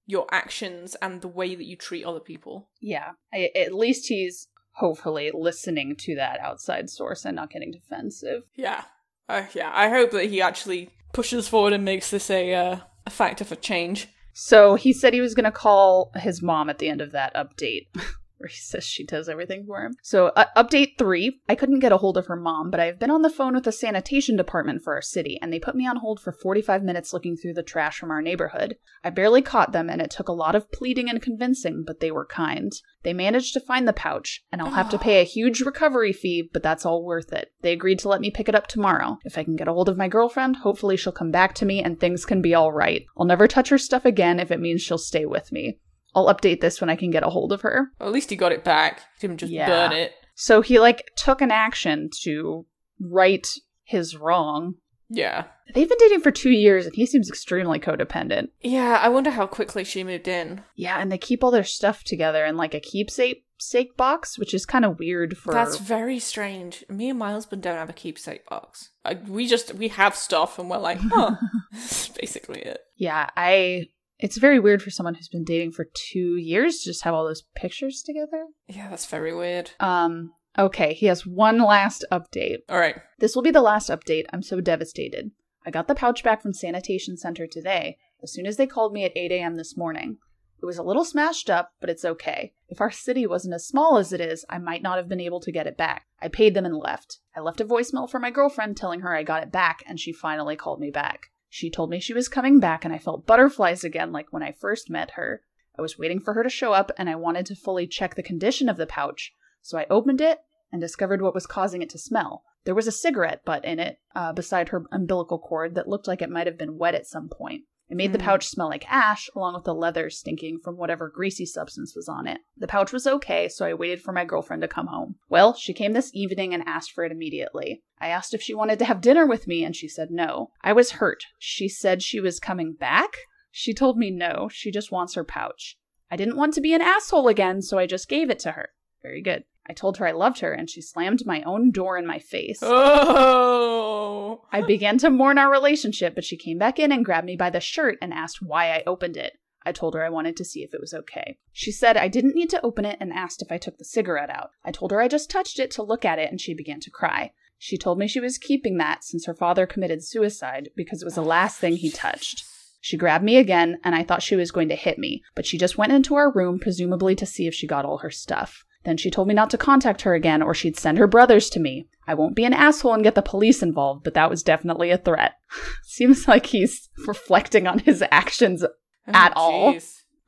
[0.05, 2.69] your actions and the way that you treat other people?
[2.81, 3.11] Yeah.
[3.33, 4.47] I, at least he's
[4.79, 8.43] hopefully listening to that outside source and not getting defensive.
[8.55, 8.83] Yeah.
[9.27, 13.09] Uh, yeah, I hope that he actually pushes forward and makes this a uh, a
[13.09, 14.07] factor for change.
[14.33, 17.35] So he said he was going to call his mom at the end of that
[17.35, 17.87] update.
[18.39, 19.95] Where he says she does everything for him.
[20.01, 21.41] So, uh, update three.
[21.49, 23.65] I couldn't get a hold of her mom, but I've been on the phone with
[23.65, 27.11] the sanitation department for our city, and they put me on hold for 45 minutes
[27.11, 28.77] looking through the trash from our neighborhood.
[29.03, 32.11] I barely caught them, and it took a lot of pleading and convincing, but they
[32.11, 32.71] were kind.
[33.03, 36.49] They managed to find the pouch, and I'll have to pay a huge recovery fee,
[36.51, 37.51] but that's all worth it.
[37.61, 39.19] They agreed to let me pick it up tomorrow.
[39.23, 41.81] If I can get a hold of my girlfriend, hopefully she'll come back to me
[41.81, 43.05] and things can be all right.
[43.17, 45.79] I'll never touch her stuff again if it means she'll stay with me.
[46.15, 47.91] I'll update this when I can get a hold of her.
[47.99, 49.01] Well, at least he got it back.
[49.19, 49.67] He didn't just Yeah.
[49.67, 50.13] burn it.
[50.35, 52.65] So he like took an action to
[52.99, 53.47] right
[53.83, 54.75] his wrong.
[55.09, 55.45] Yeah.
[55.73, 58.49] They've been dating for two years and he seems extremely codependent.
[58.61, 60.63] Yeah, I wonder how quickly she moved in.
[60.75, 64.53] Yeah, and they keep all their stuff together in like a keepsake sake box, which
[64.53, 66.85] is kind of weird for That's very strange.
[66.89, 68.91] Me and my husband don't have a keepsake box.
[69.03, 71.35] I, we just we have stuff and we're like, huh.
[71.73, 72.79] That's basically it.
[72.95, 73.87] Yeah, I
[74.19, 77.25] it's very weird for someone who's been dating for 2 years to just have all
[77.25, 78.45] those pictures together.
[78.67, 79.71] Yeah, that's very weird.
[79.79, 82.59] Um okay, he has one last update.
[82.69, 82.97] All right.
[83.19, 84.25] This will be the last update.
[84.33, 85.31] I'm so devastated.
[85.65, 89.03] I got the pouch back from Sanitation Center today, as soon as they called me
[89.03, 89.55] at 8 a.m.
[89.55, 90.17] this morning.
[90.61, 92.53] It was a little smashed up, but it's okay.
[92.67, 95.39] If our city wasn't as small as it is, I might not have been able
[95.41, 96.07] to get it back.
[96.21, 97.19] I paid them and left.
[97.33, 100.11] I left a voicemail for my girlfriend telling her I got it back, and she
[100.11, 101.31] finally called me back.
[101.49, 104.51] She told me she was coming back, and I felt butterflies again like when I
[104.51, 105.41] first met her.
[105.77, 108.21] I was waiting for her to show up and I wanted to fully check the
[108.23, 110.39] condition of the pouch, so I opened it
[110.71, 112.43] and discovered what was causing it to smell.
[112.65, 116.21] There was a cigarette butt in it, uh, beside her umbilical cord, that looked like
[116.21, 117.63] it might have been wet at some point.
[117.89, 118.23] It made the Mm.
[118.23, 122.27] pouch smell like ash, along with the leather stinking from whatever greasy substance was on
[122.27, 122.41] it.
[122.55, 125.15] The pouch was okay, so I waited for my girlfriend to come home.
[125.27, 127.81] Well, she came this evening and asked for it immediately.
[127.99, 130.51] I asked if she wanted to have dinner with me, and she said no.
[130.61, 131.23] I was hurt.
[131.39, 133.09] She said she was coming back?
[133.51, 135.75] She told me no, she just wants her pouch.
[136.11, 138.69] I didn't want to be an asshole again, so I just gave it to her.
[139.01, 139.45] Very good.
[139.69, 142.59] I told her I loved her, and she slammed my own door in my face.
[142.63, 144.41] Oh.
[144.51, 147.51] I began to mourn our relationship, but she came back in and grabbed me by
[147.51, 149.33] the shirt and asked why I opened it.
[149.63, 151.37] I told her I wanted to see if it was okay.
[151.51, 154.31] She said I didn't need to open it and asked if I took the cigarette
[154.31, 154.49] out.
[154.65, 156.89] I told her I just touched it to look at it and she began to
[156.89, 157.33] cry.
[157.59, 161.15] She told me she was keeping that since her father committed suicide because it was
[161.15, 162.45] the last thing he touched.
[162.81, 165.57] She grabbed me again and I thought she was going to hit me, but she
[165.57, 168.63] just went into our room, presumably to see if she got all her stuff.
[168.89, 171.59] Then she told me not to contact her again or she'd send her brothers to
[171.59, 171.87] me.
[172.07, 174.97] I won't be an asshole and get the police involved, but that was definitely a
[174.97, 175.33] threat.
[175.83, 178.69] Seems like he's reflecting on his actions, oh,
[179.05, 179.75] At all.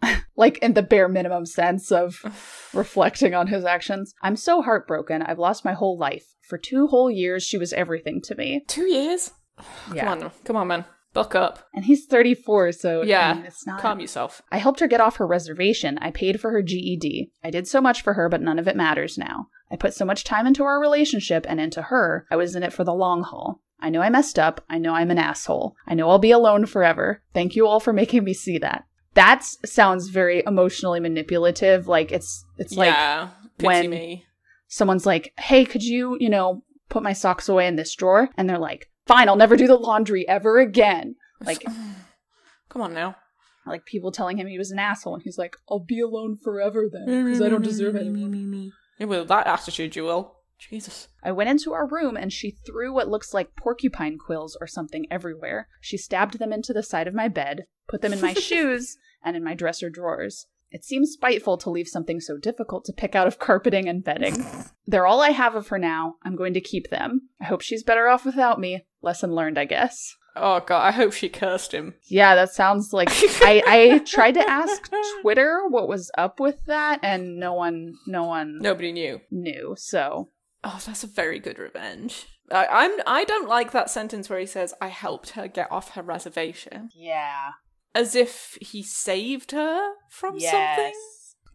[0.03, 2.23] Oh, like in the bare minimum sense of
[2.71, 4.13] reflecting on his actions.
[4.21, 5.23] I'm so heartbroken.
[5.23, 6.35] I've lost my whole life.
[6.47, 8.63] For two whole years, she was everything to me.
[8.67, 9.31] Two years?
[9.91, 10.03] Yeah.
[10.03, 10.85] Come on, come on, man.
[11.13, 11.67] Buck up.
[11.73, 13.81] And he's 34, so Yeah, I mean, it's not.
[13.81, 14.41] Calm yourself.
[14.51, 15.97] I helped her get off her reservation.
[15.99, 17.31] I paid for her GED.
[17.43, 19.47] I did so much for her, but none of it matters now.
[19.69, 22.25] I put so much time into our relationship and into her.
[22.31, 23.61] I was in it for the long haul.
[23.79, 24.63] I know I messed up.
[24.69, 25.75] I know I'm an asshole.
[25.87, 27.21] I know I'll be alone forever.
[27.33, 28.85] Thank you all for making me see that.
[29.15, 31.87] That sounds very emotionally manipulative.
[31.87, 33.29] Like it's it's like yeah.
[33.57, 34.25] Pity when- me.
[34.67, 38.49] someone's like, "Hey, could you, you know, put my socks away in this drawer?" And
[38.49, 41.63] they're like, "Fine, I'll never do the laundry ever again." Like
[42.69, 43.15] Come on now.
[43.65, 46.89] like people telling him he was an asshole and he's like, "I'll be alone forever
[46.91, 50.35] then because I don't deserve it anymore." Yeah, with that attitude, you will.
[50.57, 51.07] Jesus.
[51.23, 55.07] I went into our room and she threw what looks like porcupine quills or something
[55.09, 55.67] everywhere.
[55.81, 59.35] She stabbed them into the side of my bed, put them in my shoes, and
[59.35, 60.45] in my dresser drawers.
[60.69, 64.45] It seems spiteful to leave something so difficult to pick out of carpeting and bedding.
[64.87, 66.15] They're all I have of her now.
[66.23, 67.29] I'm going to keep them.
[67.41, 68.85] I hope she's better off without me.
[69.01, 70.15] Lesson learned, I guess.
[70.35, 71.95] Oh god, I hope she cursed him.
[72.07, 74.89] Yeah, that sounds like I, I tried to ask
[75.21, 79.19] Twitter what was up with that, and no one no one Nobody knew.
[79.29, 79.75] knew.
[79.77, 80.29] So
[80.63, 82.27] Oh, that's a very good revenge.
[82.51, 82.91] I, I'm.
[83.07, 86.89] I don't like that sentence where he says, "I helped her get off her reservation,"
[86.95, 87.51] yeah,
[87.95, 90.93] as if he saved her from something.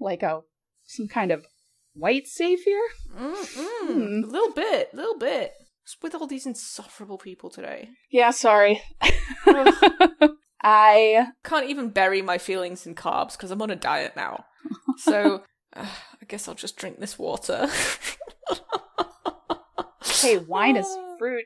[0.01, 0.41] like a
[0.87, 1.47] some kind of
[1.93, 2.81] white savior.
[3.15, 3.37] Mm-mm.
[3.47, 4.25] Hmm.
[4.25, 5.53] A little bit, little bit.
[5.87, 7.91] What's with all these insufferable people today?
[8.11, 8.82] Yeah, sorry.
[10.61, 14.47] I Can't even bury my feelings in carbs because I'm on a diet now.
[14.99, 15.45] So
[15.76, 15.87] uh,
[16.20, 17.68] I guess I'll just drink this water.
[20.22, 20.89] hey, wine is
[21.20, 21.45] fruit.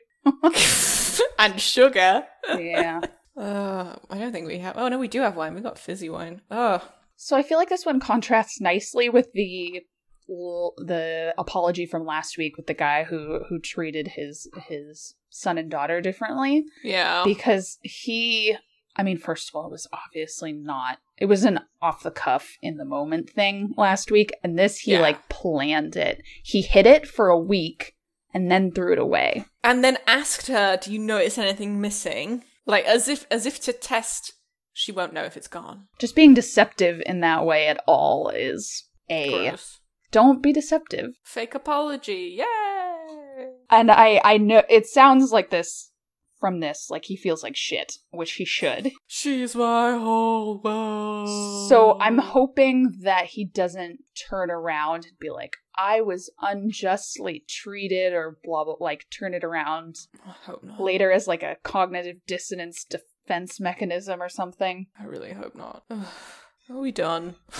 [1.37, 2.23] and sugar.
[2.57, 3.01] Yeah.
[3.37, 4.75] Uh, I don't think we have.
[4.75, 5.53] Oh no, we do have wine.
[5.53, 6.41] We got fizzy wine.
[6.49, 6.83] Oh,
[7.15, 9.81] So I feel like this one contrasts nicely with the
[10.27, 15.69] the apology from last week with the guy who who treated his his son and
[15.71, 17.23] daughter differently yeah.
[17.25, 18.55] because he
[18.95, 22.57] I mean first of all it was obviously not it was an off the cuff
[22.61, 25.01] in the moment thing last week and this he Yeah.
[25.01, 26.21] like planned it.
[26.43, 27.95] He hid it for a week
[28.33, 29.45] and then threw it away.
[29.63, 33.73] and then asked her, "Do you notice anything missing?" Like as if as if to
[33.73, 34.33] test.
[34.73, 35.87] She won't know if it's gone.
[35.99, 39.80] Just being deceptive in that way at all is a Gross.
[40.11, 41.15] Don't be deceptive.
[41.23, 42.37] Fake apology.
[42.37, 43.49] Yay!
[43.69, 45.91] And I I know it sounds like this
[46.39, 48.91] from this like he feels like shit, which he should.
[49.07, 51.69] She's my whole world.
[51.69, 53.99] So I'm hoping that he doesn't
[54.29, 59.43] turn around and be like I was unjustly treated or blah blah like turn it
[59.43, 59.95] around
[60.25, 60.81] I hope not.
[60.81, 64.87] later as like a cognitive dissonance defense mechanism or something.
[64.99, 65.83] I really hope not.
[66.69, 67.35] Are we done?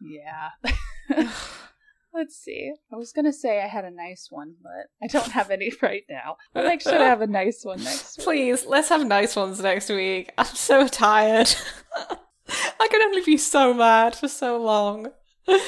[0.00, 0.50] Yeah.
[2.14, 2.72] Let's see.
[2.92, 6.04] I was gonna say I had a nice one, but I don't have any right
[6.08, 6.36] now.
[6.54, 8.24] I'll make sure to have a nice one next week.
[8.24, 10.32] Please, let's have nice ones next week.
[10.38, 11.54] I'm so tired.
[12.80, 15.08] I can only be so mad for so long.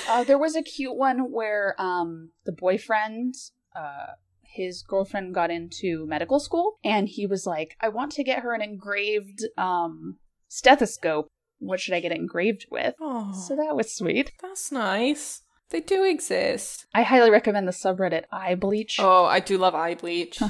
[0.08, 3.34] Uh, there was a cute one where um the boyfriend
[3.76, 8.42] uh his girlfriend got into medical school and he was like I want to get
[8.42, 10.16] her an engraved um
[10.48, 11.28] stethoscope.
[11.60, 12.94] What should I get engraved with?
[13.00, 14.32] Oh, So that was sweet.
[14.42, 15.42] that's nice.
[15.70, 16.86] They do exist.
[16.92, 18.96] I highly recommend the subreddit eye bleach.
[18.98, 20.40] Oh, I do love eye bleach.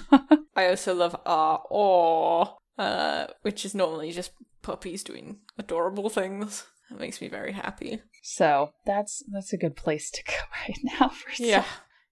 [0.57, 4.33] I also love ah or uh, which is normally just
[4.63, 6.65] puppies doing adorable things.
[6.89, 8.01] That makes me very happy.
[8.23, 10.33] So that's that's a good place to go
[10.69, 11.65] right now for some- Yeah.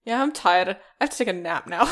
[0.05, 0.69] Yeah, I'm tired.
[0.69, 1.91] I have to take a nap now.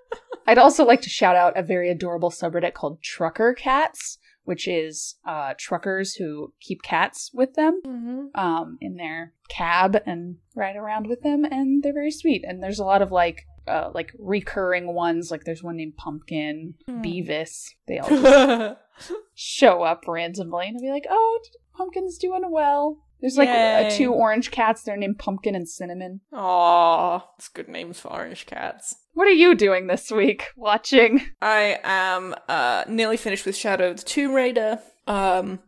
[0.46, 5.16] I'd also like to shout out a very adorable subreddit called Trucker Cats, which is
[5.26, 8.40] uh, truckers who keep cats with them mm-hmm.
[8.40, 12.44] um, in their cab and ride around with them, and they're very sweet.
[12.46, 15.30] And there's a lot of like uh, like recurring ones.
[15.30, 17.02] Like there's one named Pumpkin, Hmm.
[17.02, 17.70] Beavis.
[17.86, 18.76] They all
[19.34, 21.40] show up randomly and be like, "Oh,
[21.76, 24.82] Pumpkin's doing well." There's like uh, two orange cats.
[24.82, 26.20] They're named Pumpkin and Cinnamon.
[26.32, 28.94] Aw, it's good names for orange cats.
[29.16, 30.50] What are you doing this week?
[30.56, 31.22] Watching?
[31.40, 34.78] I am uh, nearly finished with Shadow of the Tomb Raider.
[35.06, 35.60] Um,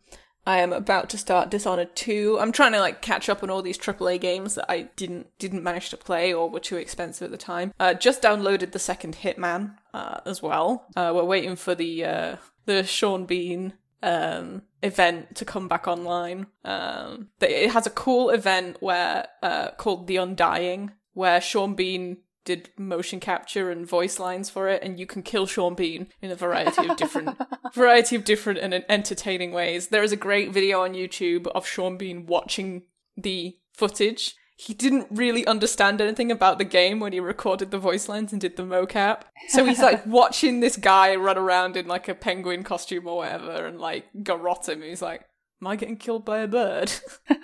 [0.47, 2.37] I am about to start Dishonored 2.
[2.39, 5.63] I'm trying to like catch up on all these AAA games that I didn't didn't
[5.63, 7.73] manage to play or were too expensive at the time.
[7.81, 10.85] Uh, just downloaded the second Hitman uh, as well.
[10.95, 12.37] Uh, we're waiting for the uh,
[12.67, 13.73] the Sean Bean
[14.03, 20.07] um event to come back online um it has a cool event where uh called
[20.07, 25.07] the undying where sean bean did motion capture and voice lines for it and you
[25.07, 27.37] can kill sean bean in a variety of different
[27.75, 31.97] variety of different and entertaining ways there is a great video on youtube of sean
[31.97, 32.83] bean watching
[33.17, 38.09] the footage he didn't really understand anything about the game when he recorded the voice
[38.09, 39.21] lines and did the mocap.
[39.51, 43.67] So he's like watching this guy run around in like a penguin costume or whatever
[43.67, 44.83] and like garrot him.
[44.83, 45.21] He's like,
[45.63, 46.91] Am I getting killed by a bird?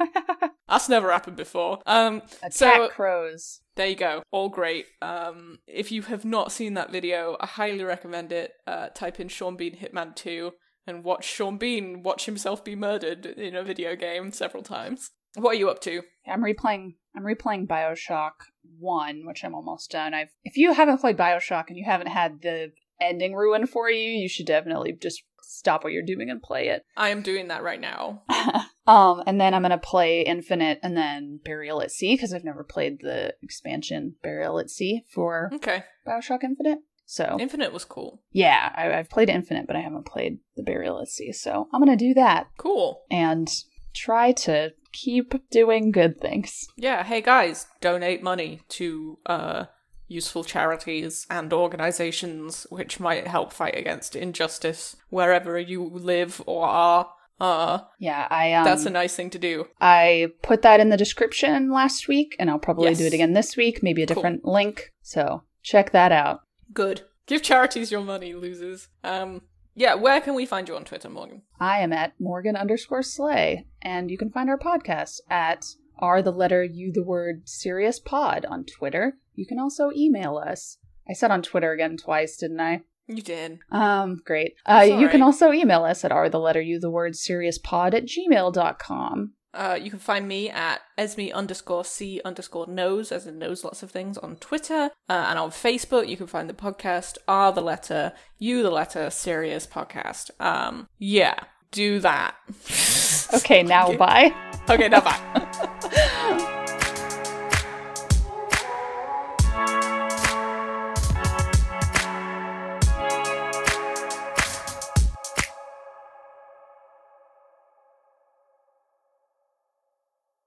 [0.68, 1.78] That's never happened before.
[1.86, 3.60] Um Attack So- crows.
[3.76, 4.22] There you go.
[4.30, 4.86] All great.
[5.02, 8.52] Um if you have not seen that video, I highly recommend it.
[8.66, 10.52] Uh type in Sean Bean Hitman 2
[10.86, 15.10] and watch Sean Bean watch himself be murdered in a video game several times.
[15.36, 16.02] What are you up to?
[16.26, 16.94] I'm replaying.
[17.16, 18.32] I'm replaying Bioshock
[18.78, 20.14] One, which I'm almost done.
[20.14, 20.28] I've.
[20.44, 24.28] If you haven't played Bioshock and you haven't had the ending ruined for you, you
[24.28, 26.84] should definitely just stop what you're doing and play it.
[26.96, 28.22] I am doing that right now.
[28.86, 32.64] um, and then I'm gonna play Infinite and then Burial at Sea because I've never
[32.64, 35.84] played the expansion Burial at Sea for Okay.
[36.06, 36.78] Bioshock Infinite.
[37.06, 38.22] So Infinite was cool.
[38.32, 41.32] yeah, I, I've played Infinite, but I haven't played the Burial at Sea.
[41.32, 43.02] So I'm gonna do that Cool.
[43.10, 43.48] and
[43.94, 46.66] try to keep doing good things.
[46.76, 49.64] Yeah, hey guys, donate money to uh
[50.06, 57.08] useful charities and organizations which might help fight against injustice wherever you live or are.
[57.40, 59.66] Uh Yeah, I um, that's a nice thing to do.
[59.80, 62.98] I put that in the description last week, and I'll probably Yes.
[62.98, 64.14] do it again this week, maybe a Cool.
[64.16, 64.92] different link.
[65.02, 66.40] So check that out.
[66.72, 67.02] Good.
[67.26, 68.88] Give charities your money, losers.
[69.02, 69.42] Um
[69.76, 71.42] yeah, where can we find you on Twitter, Morgan?
[71.58, 75.64] I am at Morgan underscore Slay, and you can find our podcast at
[75.98, 79.14] are the letter you the word serious pod on Twitter.
[79.34, 80.78] You can also email us.
[81.08, 82.82] I said on Twitter again twice, didn't I?
[83.06, 83.58] You did.
[83.70, 84.54] Um, great.
[84.64, 87.94] Uh, you can also email us at are the letter you the word serious pod
[87.94, 89.32] at gmail.com.
[89.52, 93.82] Uh, you can find me at Esme underscore C underscore knows, as in knows lots
[93.84, 94.90] of things, on Twitter.
[95.08, 99.10] Uh, and on Facebook, you can find the podcast R the letter, U the letter,
[99.10, 100.30] serious podcast.
[100.40, 101.34] Um, yeah,
[101.70, 102.34] do that.
[103.32, 104.32] Okay, now bye.
[104.70, 105.68] okay, now bye.